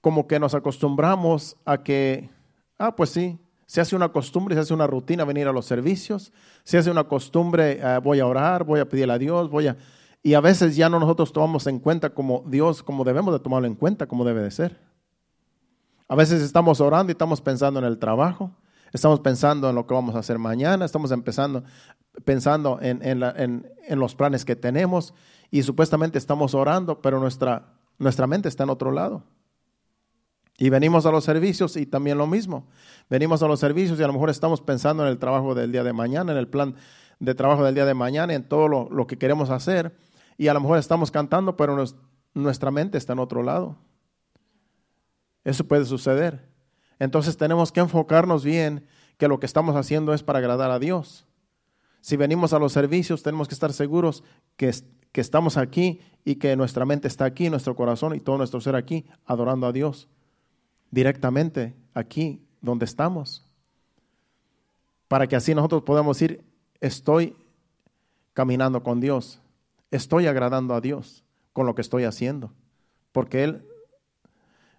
[0.00, 2.30] como que nos acostumbramos a que,
[2.78, 6.32] ah, pues sí, se hace una costumbre, se hace una rutina venir a los servicios,
[6.64, 9.76] se hace una costumbre, eh, voy a orar, voy a pedirle a Dios, voy a...
[10.22, 13.66] Y a veces ya no nosotros tomamos en cuenta como Dios, como debemos de tomarlo
[13.66, 14.80] en cuenta, como debe de ser.
[16.08, 18.52] A veces estamos orando y estamos pensando en el trabajo,
[18.92, 21.64] estamos pensando en lo que vamos a hacer mañana, estamos empezando,
[22.24, 25.14] pensando en, en, los planes que tenemos
[25.50, 29.24] y supuestamente estamos orando, pero nuestra, nuestra mente está en otro lado.
[30.58, 32.66] Y venimos a los servicios y también lo mismo.
[33.08, 35.84] Venimos a los servicios y a lo mejor estamos pensando en el trabajo del día
[35.84, 36.74] de mañana, en el plan
[37.20, 39.96] de trabajo del día de mañana, en todo lo, lo que queremos hacer.
[40.36, 41.76] Y a lo mejor estamos cantando, pero
[42.34, 43.76] nuestra mente está en otro lado.
[45.44, 46.47] Eso puede suceder.
[46.98, 48.86] Entonces tenemos que enfocarnos bien
[49.16, 51.26] que lo que estamos haciendo es para agradar a Dios.
[52.00, 54.24] Si venimos a los servicios, tenemos que estar seguros
[54.56, 54.72] que,
[55.12, 58.76] que estamos aquí y que nuestra mente está aquí, nuestro corazón y todo nuestro ser
[58.76, 60.08] aquí, adorando a Dios
[60.90, 63.44] directamente aquí donde estamos.
[65.08, 66.44] Para que así nosotros podamos decir,
[66.80, 67.36] estoy
[68.34, 69.40] caminando con Dios,
[69.90, 72.52] estoy agradando a Dios con lo que estoy haciendo,
[73.12, 73.67] porque Él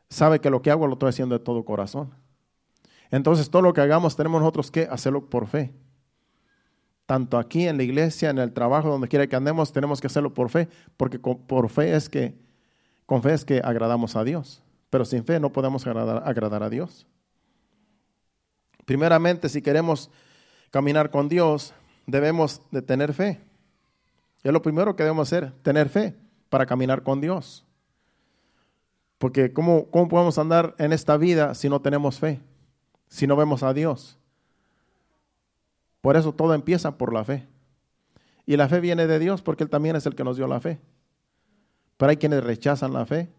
[0.10, 2.12] sabe que lo que hago lo estoy haciendo de todo corazón.
[3.12, 5.74] Entonces todo lo que hagamos tenemos nosotros que hacerlo por fe.
[7.06, 10.34] Tanto aquí en la iglesia, en el trabajo, donde quiera que andemos, tenemos que hacerlo
[10.34, 12.36] por fe, porque por fe es que,
[13.08, 16.70] con fe es que agradamos a Dios, pero sin fe no podemos agradar, agradar a
[16.70, 17.08] Dios.
[18.86, 20.12] Primeramente, si queremos
[20.70, 21.74] caminar con Dios,
[22.06, 23.42] debemos de tener fe.
[24.44, 26.16] Es lo primero que debemos hacer, tener fe
[26.50, 27.66] para caminar con Dios.
[29.20, 32.40] Porque ¿cómo, ¿cómo podemos andar en esta vida si no tenemos fe?
[33.10, 34.18] Si no vemos a Dios.
[36.02, 37.46] Por eso todo empieza por la fe.
[38.46, 40.62] Y la fe viene de Dios porque Él también es el que nos dio la
[40.62, 40.80] fe.
[41.98, 43.30] Pero hay quienes rechazan la fe.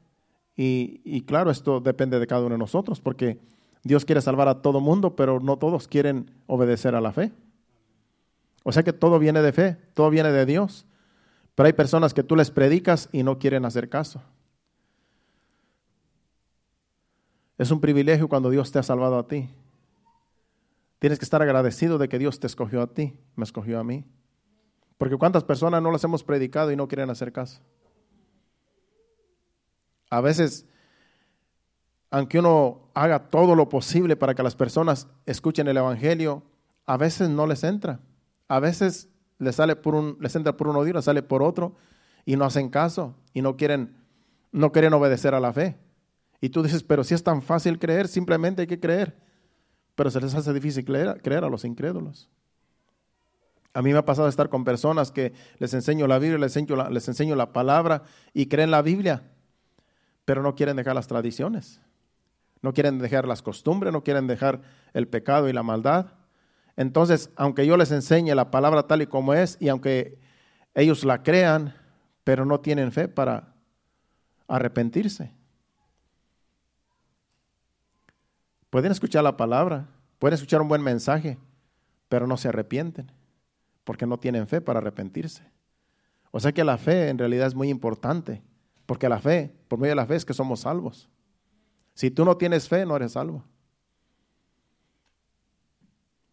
[0.55, 3.41] Y, y claro, esto depende de cada uno de nosotros porque
[3.83, 7.33] Dios quiere salvar a todo mundo, pero no todos quieren obedecer a la fe.
[8.65, 10.85] O sea que todo viene de fe, todo viene de Dios.
[11.55, 14.21] Pero hay personas que tú les predicas y no quieren hacer caso.
[17.61, 19.51] Es un privilegio cuando Dios te ha salvado a ti.
[20.99, 24.07] Tienes que estar agradecido de que Dios te escogió a ti, me escogió a mí.
[24.97, 27.61] Porque cuántas personas no las hemos predicado y no quieren hacer caso.
[30.09, 30.65] A veces,
[32.11, 36.43] aunque uno haga todo lo posible para que las personas escuchen el Evangelio,
[36.87, 38.01] a veces no les entra.
[38.49, 41.77] A veces les, sale por un, les entra por un oído, sale por otro
[42.25, 43.99] y no hacen caso y no quieren,
[44.51, 45.77] no quieren obedecer a la fe.
[46.41, 49.17] Y tú dices, pero si es tan fácil creer, simplemente hay que creer.
[49.95, 52.31] Pero se les hace difícil creer, a los incrédulos.
[53.75, 56.89] A mí me ha pasado estar con personas que les enseño la Biblia, les enseño
[56.89, 59.23] les enseño la palabra y creen la Biblia,
[60.25, 61.81] pero no quieren dejar las tradiciones,
[62.63, 64.61] no quieren dejar las costumbres, no quieren dejar
[64.93, 66.15] el pecado y la maldad.
[66.77, 70.19] Entonces, aunque yo les enseñe la palabra tal y como es y aunque
[70.75, 71.75] ellos la crean,
[72.25, 73.55] pero no tienen fe para
[74.49, 75.33] arrepentirse.
[78.71, 81.39] Pueden escuchar la palabra, pueden escuchar un buen mensaje,
[82.09, 83.13] pero no se arrepienten
[83.85, 85.43] porque no tienen fe para arrepentirse.
[86.31, 88.43] O sea que la fe en realidad es muy importante,
[88.87, 91.09] porque la fe, por medio de la fe es que somos salvos.
[91.95, 93.45] Si tú no tienes fe, no eres salvo.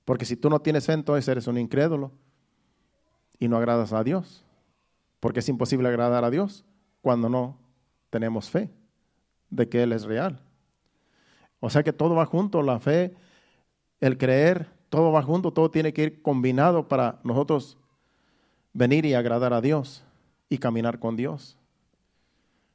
[0.06, 2.12] Porque si tú no tienes fe, entonces eres un incrédulo
[3.40, 4.46] y no agradas a Dios.
[5.20, 6.64] Porque es imposible agradar a Dios
[7.02, 7.58] cuando no
[8.10, 8.70] tenemos fe
[9.50, 10.47] de que Él es real.
[11.60, 13.14] O sea que todo va junto, la fe,
[14.00, 17.78] el creer, todo va junto, todo tiene que ir combinado para nosotros
[18.74, 20.04] venir y agradar a Dios
[20.50, 21.58] y caminar con Dios.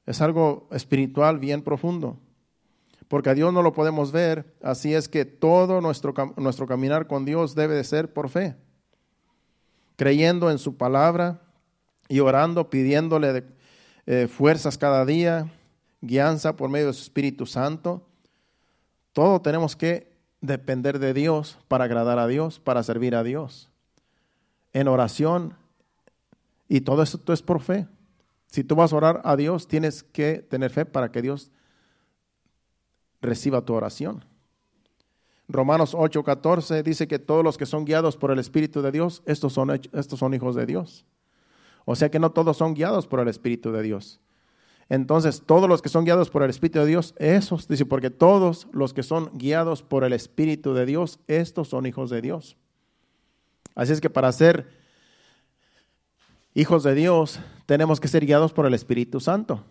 [0.04, 2.18] Es algo espiritual bien profundo,
[3.06, 7.24] porque a Dios no lo podemos ver, así es que todo nuestro, nuestro caminar con
[7.24, 8.56] Dios debe de ser por fe,
[9.96, 11.40] creyendo en su palabra
[12.08, 13.44] y orando, pidiéndole
[14.06, 15.48] eh, fuerzas cada día,
[16.00, 18.08] guianza por medio de su Espíritu Santo
[19.12, 23.70] todo tenemos que depender de Dios para agradar a Dios, para servir a Dios.
[24.72, 25.54] En oración,
[26.68, 27.86] y todo esto es por fe.
[28.46, 31.50] Si tú vas a orar a Dios, tienes que tener fe para que Dios
[33.20, 34.24] reciba tu oración.
[35.48, 39.52] Romanos 8:14 dice que todos los que son guiados por el Espíritu de Dios, estos
[39.52, 41.04] son, estos son hijos de Dios.
[41.84, 44.20] O sea que no todos son guiados por el Espíritu de Dios.
[44.92, 48.68] Entonces, todos los que son guiados por el Espíritu de Dios, esos, dice, porque todos
[48.72, 52.58] los que son guiados por el Espíritu de Dios, estos son hijos de Dios.
[53.74, 54.68] Así es que para ser
[56.52, 59.64] hijos de Dios, tenemos que ser guiados por el Espíritu Santo.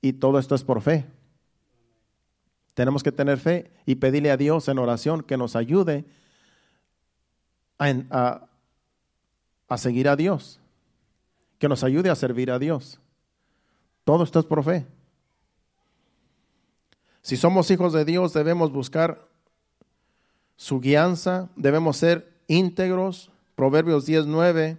[0.00, 1.04] Y todo esto es por fe.
[2.72, 6.06] Tenemos que tener fe y pedirle a Dios en oración que nos ayude
[7.78, 8.46] a,
[9.68, 10.58] a seguir a Dios,
[11.58, 12.98] que nos ayude a servir a Dios.
[14.04, 14.86] Todo esto es por fe.
[17.22, 19.26] Si somos hijos de Dios, debemos buscar
[20.56, 23.30] su guianza, debemos ser íntegros.
[23.54, 24.78] Proverbios 19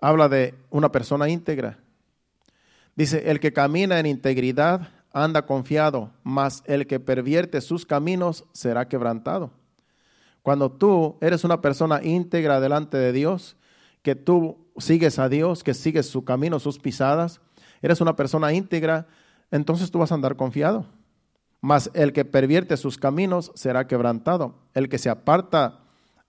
[0.00, 1.78] habla de una persona íntegra.
[2.96, 8.88] Dice, el que camina en integridad anda confiado, mas el que pervierte sus caminos será
[8.88, 9.50] quebrantado.
[10.42, 13.56] Cuando tú eres una persona íntegra delante de Dios,
[14.04, 17.40] que tú sigues a Dios, que sigues su camino, sus pisadas,
[17.80, 19.08] eres una persona íntegra,
[19.50, 20.86] entonces tú vas a andar confiado.
[21.62, 24.56] Mas el que pervierte sus caminos será quebrantado.
[24.74, 25.80] El que se aparta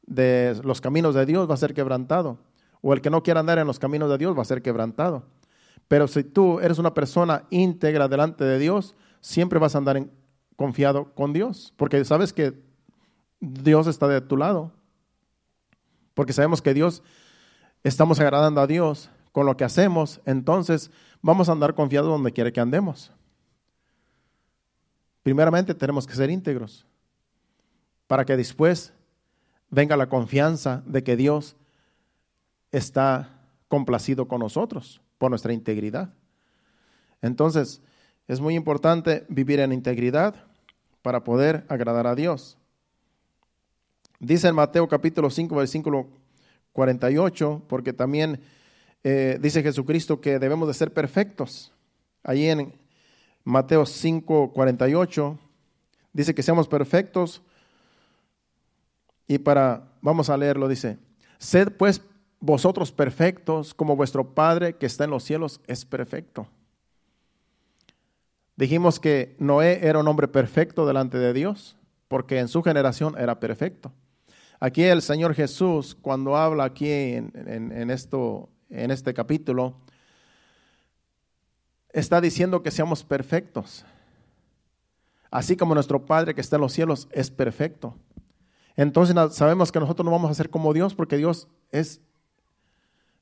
[0.07, 2.39] de los caminos de Dios va a ser quebrantado.
[2.79, 5.25] O el que no quiera andar en los caminos de Dios va a ser quebrantado.
[5.89, 10.07] Pero si tú eres una persona íntegra delante de Dios, siempre vas a andar
[10.55, 11.73] confiado con Dios.
[11.75, 12.53] Porque sabes que
[13.41, 14.71] Dios está de tu lado.
[16.13, 17.03] Porque sabemos que Dios,
[17.89, 20.19] estamos agradando a Dios con lo que hacemos.
[20.25, 20.89] Entonces
[21.21, 23.11] vamos a andar confiados donde quiera que andemos.
[25.21, 26.85] Primeramente tenemos que ser íntegros
[28.07, 28.93] para que después
[29.69, 31.55] venga la confianza de que Dios
[32.71, 36.13] está complacido con nosotros por nuestra integridad.
[37.21, 37.81] Entonces,
[38.27, 40.35] es muy importante vivir en integridad
[41.01, 42.57] para poder agradar a Dios.
[44.19, 46.07] Dice en Mateo capítulo 5, versículo
[46.75, 48.41] 48, porque también
[49.05, 51.71] eh, dice Jesucristo que debemos de ser perfectos.
[52.21, 52.73] Ahí en
[53.45, 55.39] Mateo 5, 48,
[56.11, 57.41] dice que seamos perfectos.
[59.25, 60.97] Y para, vamos a leerlo, dice,
[61.39, 62.01] sed pues
[62.41, 66.49] vosotros perfectos como vuestro Padre que está en los cielos es perfecto.
[68.57, 71.77] Dijimos que Noé era un hombre perfecto delante de Dios,
[72.09, 73.93] porque en su generación era perfecto.
[74.59, 79.75] Aquí el Señor Jesús, cuando habla aquí en, esto, en este capítulo,
[81.91, 83.85] está diciendo que seamos perfectos.
[85.29, 87.95] Así como nuestro Padre que está en los cielos es perfecto.
[88.77, 92.01] Entonces sabemos que nosotros no vamos a ser como Dios porque Dios es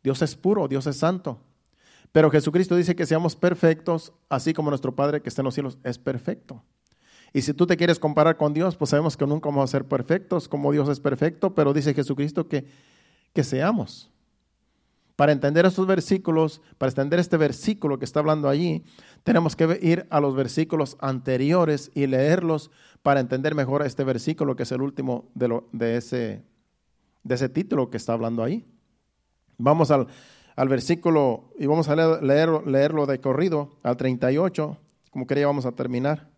[0.03, 1.39] Dios es puro, Dios es santo.
[2.11, 5.77] Pero Jesucristo dice que seamos perfectos, así como nuestro Padre que está en los cielos
[5.83, 6.61] es perfecto.
[7.33, 9.85] Y si tú te quieres comparar con Dios, pues sabemos que nunca vamos a ser
[9.85, 12.65] perfectos como Dios es perfecto, pero dice Jesucristo que,
[13.33, 14.11] que seamos.
[15.15, 18.83] Para entender estos versículos, para entender este versículo que está hablando allí,
[19.23, 22.71] tenemos que ir a los versículos anteriores y leerlos
[23.01, 26.43] para entender mejor este versículo que es el último de, lo, de, ese,
[27.23, 28.65] de ese título que está hablando ahí.
[29.57, 30.07] Vamos al,
[30.67, 34.77] versículo y vamos a leer, leerlo de corrido al 38,
[35.11, 36.32] como quería vamos a terminar.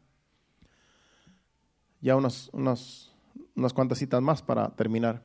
[2.05, 3.11] Ya unas, unas,
[3.55, 5.23] unas cuantas citas más para terminar.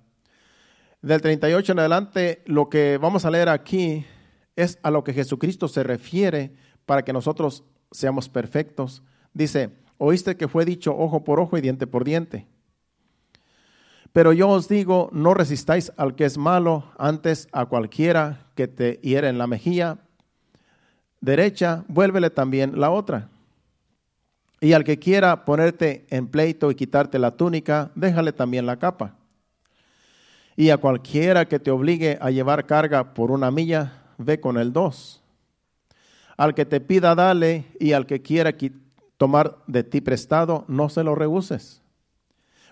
[1.02, 4.06] Del 38 en adelante, lo que vamos a leer aquí
[4.56, 6.54] es a lo que Jesucristo se refiere
[6.86, 9.02] para que nosotros seamos perfectos.
[9.34, 12.46] Dice, oíste que fue dicho ojo por ojo y diente por diente.
[14.14, 19.00] Pero yo os digo, no resistáis al que es malo, antes a cualquiera que te
[19.02, 19.98] hiere en la mejilla
[21.20, 23.28] derecha, vuélvele también la otra.
[24.60, 29.16] Y al que quiera ponerte en pleito y quitarte la túnica, déjale también la capa.
[30.54, 34.72] Y a cualquiera que te obligue a llevar carga por una milla, ve con el
[34.72, 35.22] dos.
[36.36, 38.54] Al que te pida, dale, y al que quiera
[39.16, 41.80] tomar de ti prestado, no se lo rehuses.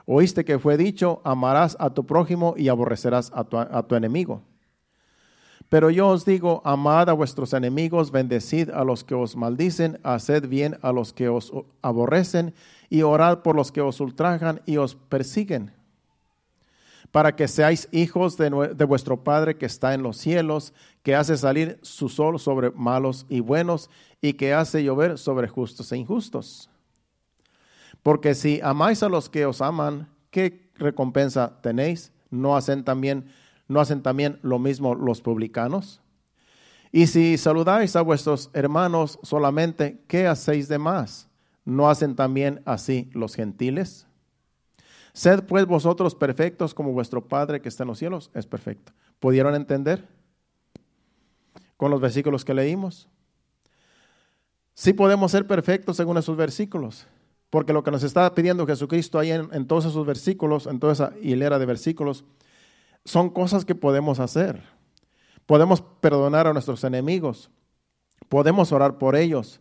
[0.04, 4.42] Oíste que fue dicho, amarás a tu prójimo y aborrecerás a tu, a tu enemigo.
[5.68, 10.48] Pero yo os digo, amad a vuestros enemigos, bendecid a los que os maldicen, haced
[10.48, 11.52] bien a los que os
[11.82, 12.54] aborrecen,
[12.88, 15.72] y orad por los que os ultrajan y os persiguen
[17.10, 18.50] para que seáis hijos de,
[18.84, 23.40] vuestro Padre que está en los cielos, que hace salir su sol sobre malos y
[23.40, 23.90] buenos,
[24.20, 26.70] y que hace llover sobre justos e injustos.
[28.02, 32.12] Porque si amáis a los que os aman, ¿qué recompensa tenéis?
[32.30, 33.26] ¿No hacen también,
[33.68, 36.00] no hacen también lo mismo los publicanos?
[36.90, 41.28] Y si saludáis a vuestros hermanos solamente, ¿qué hacéis de más?
[41.64, 44.06] ¿No hacen también así los gentiles?
[45.12, 48.92] Sed pues vosotros perfectos como vuestro Padre que está en los cielos es perfecto.
[49.20, 50.06] ¿Pudieron entender
[51.76, 53.08] con los versículos que leímos?
[54.74, 57.08] Sí podemos ser perfectos según esos versículos,
[57.50, 61.12] porque lo que nos está pidiendo Jesucristo ahí en, todos esos versículos, en toda esa
[61.20, 62.24] hilera de versículos,
[63.08, 64.62] son cosas que podemos hacer.
[65.46, 67.50] Podemos perdonar a nuestros enemigos,
[68.28, 69.60] podemos orar por ellos,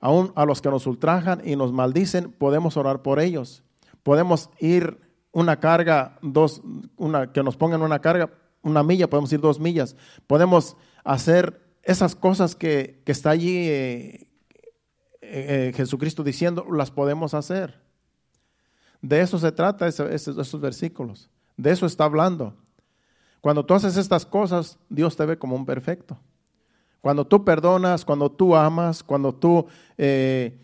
[0.00, 3.62] aún a los que nos ultrajan y nos maldicen, podemos orar por ellos
[4.06, 5.00] podemos ir
[5.32, 6.62] una carga, dos,
[6.96, 8.30] una, que nos pongan una carga,
[8.62, 9.96] una milla, podemos ir dos millas.
[10.28, 14.28] Podemos hacer esas cosas que, está allí eh,
[15.22, 17.80] eh, Jesucristo diciendo, las podemos hacer.
[19.02, 21.28] De eso se trata esos versículos.
[21.56, 22.54] De eso está hablando.
[23.40, 26.18] Cuando tú haces estas cosas, Dios te ve como un perfecto.
[27.00, 30.58] Cuando tú perdonas, cuando tú amas, cuando tú, eh,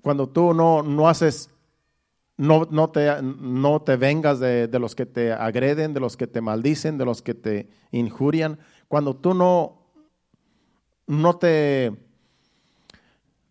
[0.00, 1.50] cuando tú no, no haces
[2.36, 6.40] no, no, te, no te vengas de, los que te agreden, de los que te
[6.40, 8.58] maldicen, de los que te injurian.
[8.88, 9.78] Cuando tú no,
[11.06, 11.92] no te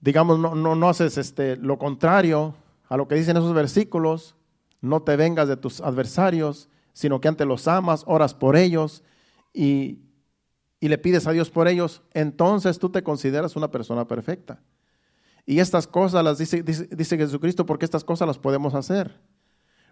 [0.02, 2.56] digamos, no, no, no haces este, lo contrario
[2.90, 4.36] a lo que dicen esos versículos,
[4.82, 9.04] no te vengas de tus adversarios, sino que antes los amas, oras por ellos
[9.54, 10.00] y,
[10.80, 14.62] y le pides a Dios por ellos, entonces tú te consideras una persona perfecta.
[15.46, 19.20] Y estas cosas las dice, dice, Jesucristo porque estas cosas las podemos hacer.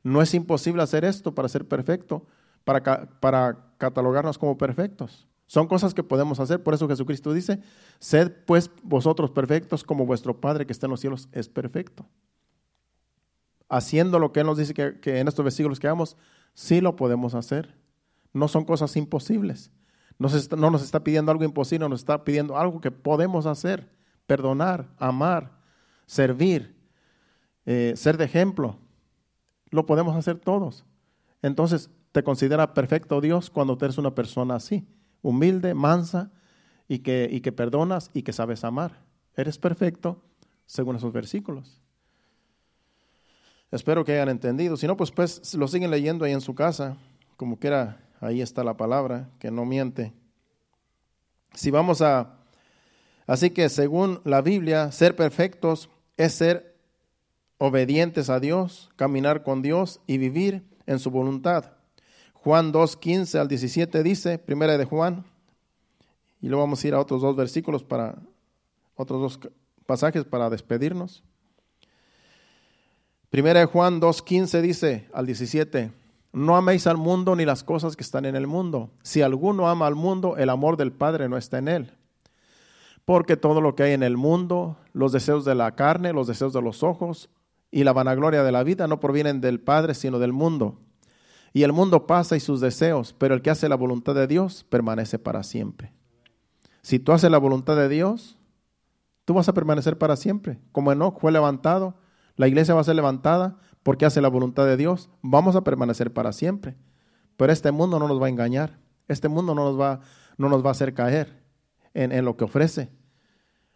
[0.03, 2.25] No es imposible hacer esto para ser perfecto,
[2.63, 5.27] para, para catalogarnos como perfectos.
[5.49, 7.59] Son cosas que podemos hacer, por eso Jesucristo dice,
[7.97, 12.07] sed pues vosotros perfectos como vuestro Padre que está en los cielos es perfecto.
[13.67, 16.17] Haciendo lo que Él nos dice que, en estos versículos que vamos,
[16.53, 17.75] sí lo podemos hacer.
[18.33, 19.71] No son cosas imposibles.
[20.17, 23.89] No, no nos está pidiendo algo imposible, nos está pidiendo algo que podemos hacer
[24.27, 25.57] perdonar, amar,
[26.05, 26.75] servir,
[27.65, 28.77] eh, ser de ejemplo.
[29.71, 30.85] Lo podemos hacer todos.
[31.41, 34.87] Entonces, te considera perfecto Dios cuando eres una persona así,
[35.21, 36.31] humilde, mansa
[36.87, 39.03] y que, y que perdonas y que sabes amar.
[39.35, 40.21] Eres perfecto
[40.65, 41.81] según esos versículos.
[43.71, 44.77] Espero que hayan entendido.
[44.77, 46.97] Si no, pues, pues lo siguen leyendo ahí en su casa,
[47.37, 50.13] como quiera, ahí está la palabra, que no miente.
[51.53, 52.39] Si vamos a
[53.29, 56.75] Así que según la Biblia, ser perfectos es ser
[57.59, 61.73] obedientes a Dios, caminar con Dios y vivir en su voluntad.
[62.33, 65.25] Juan 2, 15 al 17 dice, primera de Juan,
[66.41, 68.17] y luego vamos a ir a otros dos versículos para,
[68.95, 69.51] otros dos
[69.85, 71.21] pasajes para despedirnos.
[73.29, 75.91] Primera de Juan 2, 15 dice al 17,
[76.33, 78.91] no améis al mundo ni las cosas que están en el mundo.
[79.03, 81.99] Si alguno ama al mundo, el amor del Padre no está en él
[83.09, 86.53] porque todo lo que hay en el mundo, los deseos de la carne, los deseos
[86.53, 87.31] de los ojos
[87.71, 90.77] y la vanagloria de la vida no provienen del Padre, sino del mundo.
[91.51, 94.63] Y el mundo pasa y sus deseos, pero el que hace la voluntad de Dios
[94.69, 95.91] permanece para siempre.
[96.83, 98.37] Si tú haces la voluntad de Dios,
[99.25, 100.59] tú vas a permanecer para siempre.
[100.71, 101.95] Como Enoch fue levantado,
[102.39, 106.13] la iglesia va a ser levantada porque hace la voluntad de Dios, vamos a permanecer
[106.13, 106.75] para siempre.
[107.37, 109.99] Pero este mundo no nos va a engañar, este mundo no nos va,
[110.37, 111.43] no nos va a hacer caer
[111.93, 112.89] en, en lo que ofrece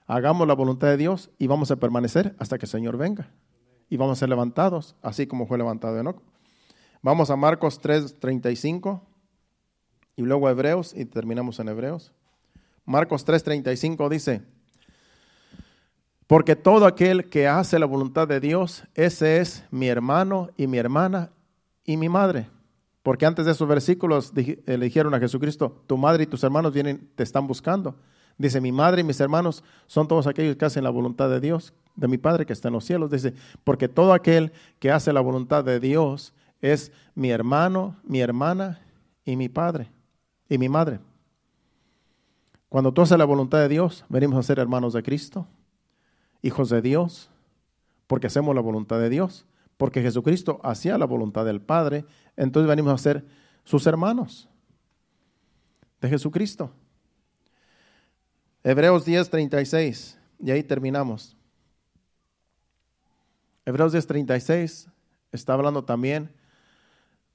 [0.07, 3.31] hagamos la voluntad de Dios y vamos a permanecer hasta que el Señor venga.
[3.89, 6.21] Y vamos a ser levantados, así como fue levantado Enoch.
[7.01, 9.01] Vamos a Marcos 3, 35
[10.15, 12.13] y luego a Hebreos y terminamos en Hebreos.
[12.85, 14.41] Marcos 3, 35 dice,
[16.27, 20.77] porque todo aquel que hace la voluntad de Dios, ese es mi hermano y mi
[20.77, 21.31] hermana
[21.83, 22.49] y mi madre.
[23.01, 26.73] Porque antes de esos versículos eh, le dijeron a Jesucristo, tu madre y tus hermanos
[26.73, 27.95] vienen, te están buscando.
[28.37, 31.73] Dice, mi madre y mis hermanos son todos aquellos que hacen la voluntad de Dios,
[31.95, 33.11] de mi Padre que está en los cielos.
[33.11, 38.79] Dice, porque todo aquel que hace la voluntad de Dios es mi hermano, mi hermana
[39.25, 39.91] y mi padre
[40.49, 40.99] y mi madre.
[42.69, 45.45] Cuando tú haces la voluntad de Dios, venimos a ser hermanos de Cristo,
[46.43, 47.31] hijos de Dios,
[48.05, 52.05] porque hacemos la voluntad de Dios, porque Jesucristo hacía la voluntad del Padre,
[52.37, 53.25] entonces venimos a ser
[53.63, 54.47] sus hermanos
[55.99, 56.71] de Jesucristo.
[58.63, 61.35] Hebreos 10, 36, y ahí terminamos.
[63.65, 64.89] Hebreos 10, 36
[65.31, 66.31] está hablando también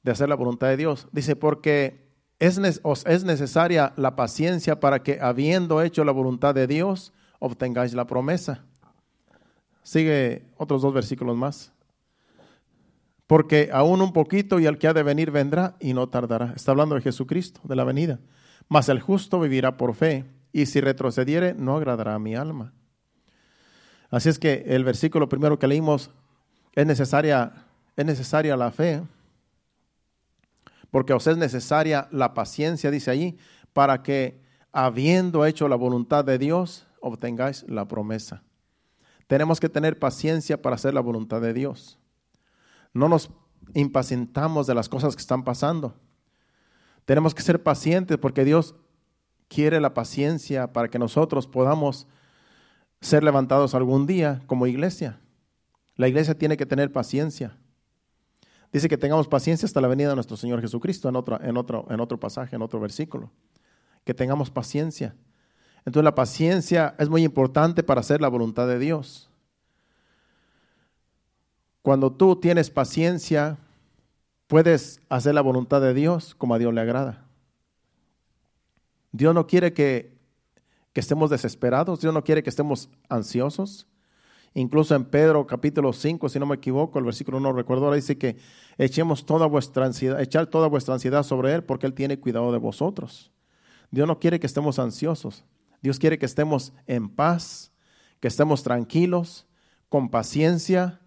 [0.02, 1.08] de hacer la voluntad de Dios.
[1.12, 2.60] Dice, porque es,
[3.06, 8.64] es necesaria la paciencia para que, habiendo hecho la voluntad de Dios, obtengáis la promesa.
[9.88, 11.72] Sigue otros dos versículos más.
[13.26, 16.52] Porque aún un poquito y el que ha de venir vendrá y no tardará.
[16.54, 18.20] Está hablando de Jesucristo, de la venida.
[18.68, 22.74] Mas el justo vivirá por fe y si retrocediere, no agradará a mi alma.
[24.10, 26.10] Así es que el versículo primero que leímos
[26.74, 27.54] es necesaria,
[27.96, 29.02] es necesaria la fe,
[30.90, 33.38] porque os es necesaria la paciencia, dice allí,
[33.72, 34.38] para que
[34.70, 38.42] habiendo hecho la voluntad de Dios, obtengáis la promesa.
[39.28, 41.98] Tenemos que tener paciencia para hacer la voluntad de Dios.
[42.92, 43.30] No nos
[43.74, 45.94] impacientamos de las cosas que están pasando.
[47.04, 48.74] Tenemos que ser pacientes porque Dios
[49.46, 52.08] quiere la paciencia para que nosotros podamos
[53.00, 55.20] ser levantados algún día como iglesia.
[55.96, 57.56] La iglesia tiene que tener paciencia.
[58.72, 61.86] Dice que tengamos paciencia hasta la venida de nuestro Señor Jesucristo en otro, en otro,
[61.90, 63.30] en otro pasaje, en otro versículo.
[64.04, 65.14] Que tengamos paciencia.
[65.88, 69.30] Entonces la paciencia es muy importante para hacer la voluntad de Dios.
[71.80, 73.56] Cuando tú tienes paciencia,
[74.48, 77.24] puedes hacer la voluntad de Dios como a Dios le agrada.
[79.12, 80.12] Dios no quiere que,
[80.92, 83.86] estemos desesperados, Dios no quiere que estemos ansiosos.
[84.52, 88.18] Incluso en Pedro capítulo 5, si no me equivoco, el versículo no recuerdo, ahora dice
[88.18, 88.36] que
[88.76, 92.58] echemos toda vuestra ansiedad, echar toda vuestra ansiedad sobre Él porque Él tiene cuidado de
[92.58, 93.32] vosotros.
[93.90, 95.46] Dios no quiere que estemos ansiosos,
[95.82, 97.72] Dios quiere que estemos en paz,
[98.20, 99.46] que estemos tranquilos,
[99.88, 101.00] con paciencia,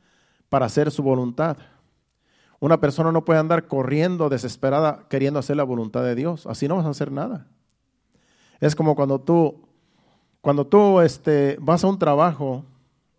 [0.50, 1.58] para hacer su voluntad.
[2.60, 6.46] Una persona no puede andar corriendo desesperada queriendo hacer la voluntad de Dios.
[6.46, 7.48] Así no vas a hacer nada.
[8.60, 9.68] Es como cuando tú,
[10.42, 12.64] cuando tú este, vas a un trabajo,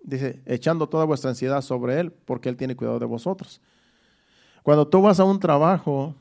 [0.03, 3.61] dice, echando toda vuestra ansiedad sobre Él, porque Él tiene cuidado de vosotros.
[4.63, 6.15] Cuando tú vas a un trabajo,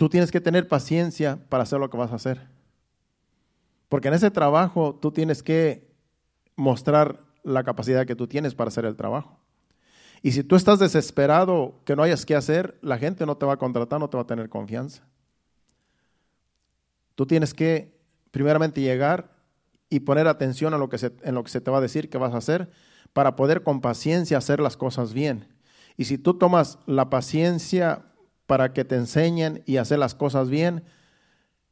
[0.00, 2.48] tú tienes que tener paciencia para hacer lo que vas a hacer.
[3.90, 5.92] Porque en ese trabajo tú tienes que
[6.56, 9.38] mostrar la capacidad que tú tienes para hacer el trabajo.
[10.22, 13.52] Y si tú estás desesperado que no hayas que hacer, la gente no te va
[13.52, 15.06] a contratar, no te va a tener confianza.
[17.14, 19.36] Tú tienes que primeramente llegar
[19.90, 22.08] y poner atención a lo que se, en lo que se te va a decir
[22.08, 22.70] que vas a hacer
[23.12, 25.46] para poder con paciencia hacer las cosas bien.
[25.98, 28.06] Y si tú tomas la paciencia
[28.50, 30.82] para que te enseñen y hacer las cosas bien,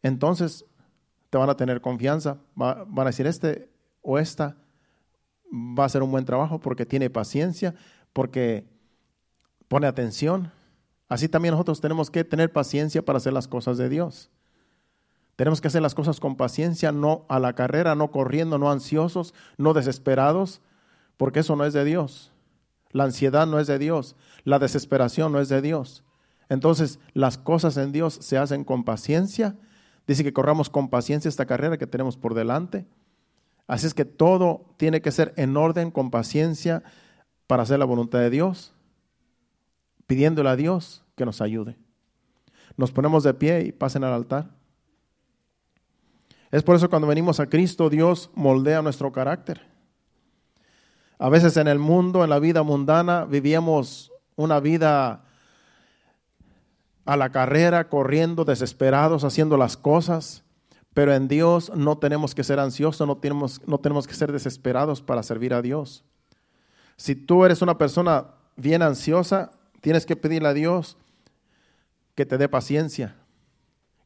[0.04, 0.64] entonces
[1.28, 3.68] te van a tener confianza, van a decir este
[4.00, 4.56] o esta
[5.52, 7.74] va a hacer un buen trabajo porque tiene paciencia,
[8.12, 8.64] porque
[9.66, 10.52] pone atención.
[11.08, 14.30] Así también nosotros tenemos que tener paciencia para hacer las cosas de Dios.
[15.34, 19.34] Tenemos que hacer las cosas con paciencia, no a la carrera, no corriendo, no ansiosos,
[19.56, 20.60] no desesperados,
[21.16, 22.30] porque eso no es de Dios.
[22.92, 24.14] La ansiedad no es de Dios,
[24.44, 26.04] la desesperación no es de Dios.
[26.48, 29.56] Entonces, las cosas en Dios se hacen con paciencia.
[30.06, 32.86] Dice que corramos con paciencia esta carrera que tenemos por delante.
[33.66, 36.82] Así es que todo tiene que ser en orden, con paciencia,
[37.46, 38.72] para hacer la voluntad de Dios,
[40.06, 41.76] pidiéndole a Dios que nos ayude.
[42.76, 44.50] Nos ponemos de pie y pasen al altar.
[46.50, 49.66] Es por eso cuando venimos a Cristo, Dios moldea nuestro carácter.
[51.18, 55.24] A veces en el mundo, en la vida mundana, vivíamos una vida
[57.08, 60.44] a la carrera, corriendo, desesperados, haciendo las cosas.
[60.92, 65.00] Pero en Dios no tenemos que ser ansiosos, no tenemos, no tenemos que ser desesperados
[65.00, 66.04] para servir a Dios.
[66.98, 70.98] Si tú eres una persona bien ansiosa, tienes que pedirle a Dios
[72.14, 73.16] que te dé paciencia,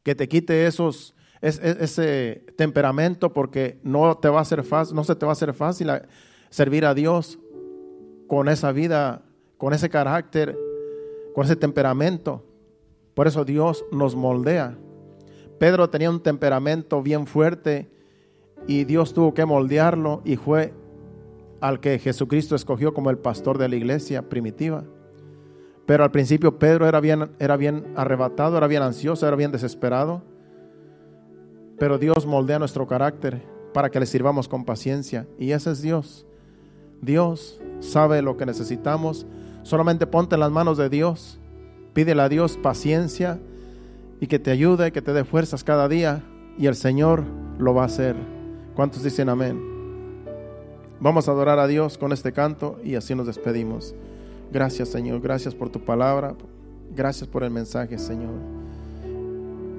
[0.04, 5.16] que te quite esos, ese temperamento, porque no, te va a ser fácil, no se
[5.16, 5.90] te va a hacer fácil
[6.50, 7.40] servir a Dios
[8.28, 9.22] con esa vida,
[9.58, 10.56] con ese carácter,
[11.34, 12.44] con ese temperamento.
[13.14, 14.76] Por eso Dios nos moldea.
[15.58, 17.90] Pedro tenía un temperamento bien fuerte
[18.66, 20.72] y Dios tuvo que moldearlo y fue
[21.60, 24.84] al que Jesucristo escogió como el pastor de la iglesia primitiva.
[25.86, 30.22] Pero al principio Pedro era bien, era bien arrebatado, era bien ansioso, era bien desesperado.
[31.78, 33.42] Pero Dios moldea nuestro carácter
[33.72, 35.26] para que le sirvamos con paciencia.
[35.38, 36.26] Y ese es Dios.
[37.00, 39.26] Dios sabe lo que necesitamos.
[39.62, 41.40] Solamente ponte en las manos de Dios.
[41.92, 43.38] Pídele a Dios paciencia
[44.20, 46.22] y que te ayude, que te dé fuerzas cada día.
[46.58, 47.24] Y el Señor
[47.58, 48.16] lo va a hacer.
[48.74, 49.72] ¿Cuántos dicen amén?
[51.00, 53.94] Vamos a adorar a Dios con este canto y así nos despedimos.
[54.52, 56.36] Gracias Señor, gracias por tu palabra,
[56.94, 58.34] gracias por el mensaje Señor.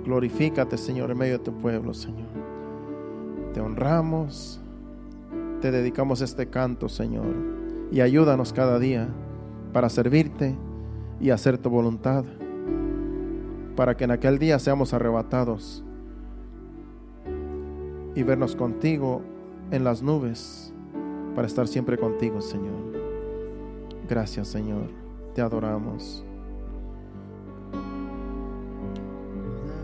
[0.03, 2.27] Glorifícate Señor en medio de tu pueblo Señor.
[3.53, 4.59] Te honramos,
[5.61, 7.33] te dedicamos este canto Señor
[7.89, 9.07] y ayúdanos cada día
[9.71, 10.57] para servirte
[11.23, 12.25] y hacer tu voluntad,
[13.77, 15.81] para que en aquel día seamos arrebatados
[18.13, 19.21] y vernos contigo
[19.71, 20.73] en las nubes
[21.33, 22.91] para estar siempre contigo, Señor.
[24.09, 24.89] Gracias, Señor.
[25.33, 26.25] Te adoramos.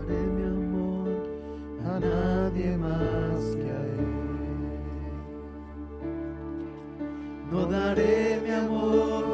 [0.06, 1.08] Daré mi amor
[1.86, 4.06] a nadie más que a Él.
[7.50, 9.29] No daré mi amor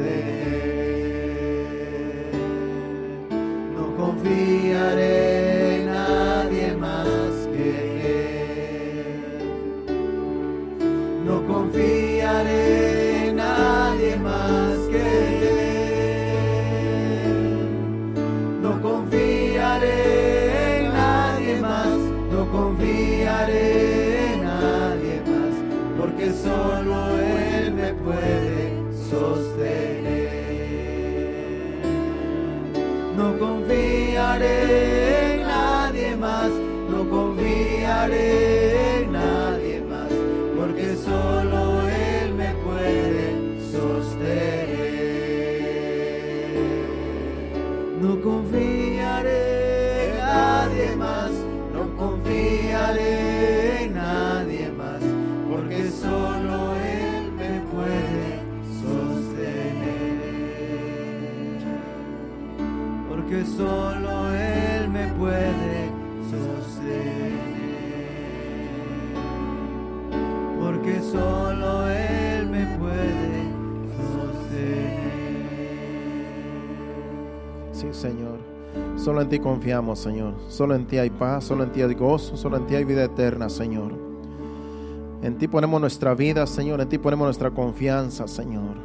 [3.75, 5.28] No confiaré
[37.99, 40.13] confiaré en nadie más,
[40.57, 44.79] porque solo Él me puede sostener.
[48.01, 51.31] No confiaré en nadie más,
[51.75, 55.03] no confiaré en nadie más,
[55.51, 58.41] porque solo Él me puede
[58.81, 60.19] sostener.
[63.09, 64.18] Porque solo
[77.99, 78.39] Señor.
[78.97, 80.35] Solo en ti confiamos, Señor.
[80.49, 83.05] Solo en ti hay paz, solo en ti hay gozo, solo en ti hay vida
[83.05, 83.93] eterna, Señor.
[85.23, 86.81] En ti ponemos nuestra vida, Señor.
[86.81, 88.77] En ti ponemos nuestra confianza, Señor.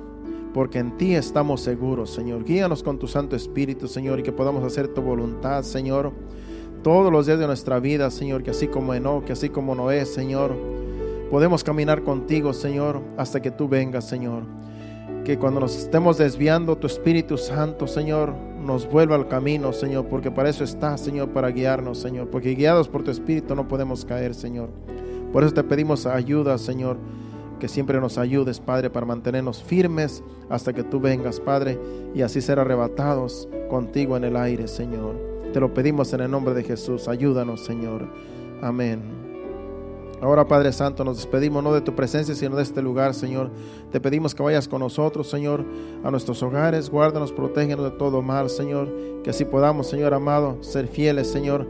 [0.53, 2.43] Porque en ti estamos seguros, Señor.
[2.43, 6.11] Guíanos con tu Santo Espíritu, Señor, y que podamos hacer tu voluntad, Señor.
[6.83, 10.05] Todos los días de nuestra vida, Señor, que así como Enoch, que así como Noé,
[10.05, 10.55] Señor,
[11.31, 14.43] podemos caminar contigo, Señor, hasta que tú vengas, Señor.
[15.23, 18.33] Que cuando nos estemos desviando, tu Espíritu Santo, Señor,
[18.63, 22.29] nos vuelva al camino, Señor, porque para eso está, Señor, para guiarnos, Señor.
[22.29, 24.69] Porque guiados por tu Espíritu no podemos caer, Señor.
[25.31, 26.97] Por eso te pedimos ayuda, Señor,
[27.59, 31.79] que siempre nos ayudes, Padre, para mantenernos firmes hasta que tú vengas, Padre,
[32.13, 35.15] y así ser arrebatados contigo en el aire, Señor.
[35.53, 37.07] Te lo pedimos en el nombre de Jesús.
[37.07, 38.07] Ayúdanos, Señor.
[38.61, 39.22] Amén.
[40.23, 43.51] Ahora, Padre Santo, nos despedimos no de tu presencia, sino de este lugar, Señor.
[43.91, 45.65] Te pedimos que vayas con nosotros, Señor,
[46.01, 46.89] a nuestros hogares.
[46.89, 48.87] Guárdanos, protégenos de todo mal, Señor.
[49.21, 51.67] Que así podamos, Señor amado, ser fieles, Señor.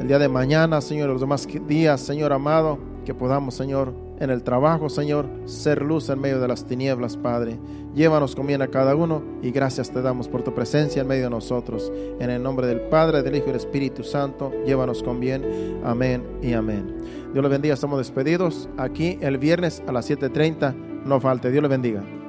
[0.00, 4.42] El día de mañana, Señor, los demás días, Señor amado, que podamos, Señor, en el
[4.42, 7.58] trabajo, Señor, ser luz en medio de las tinieblas, Padre.
[7.94, 11.24] Llévanos con bien a cada uno y gracias te damos por tu presencia en medio
[11.24, 11.92] de nosotros.
[12.20, 15.44] En el nombre del Padre, del Hijo y del Espíritu Santo, llévanos con bien.
[15.84, 16.96] Amén y amén.
[17.32, 21.04] Dios le bendiga, estamos despedidos aquí el viernes a las 7.30.
[21.04, 22.23] No falte, Dios le bendiga.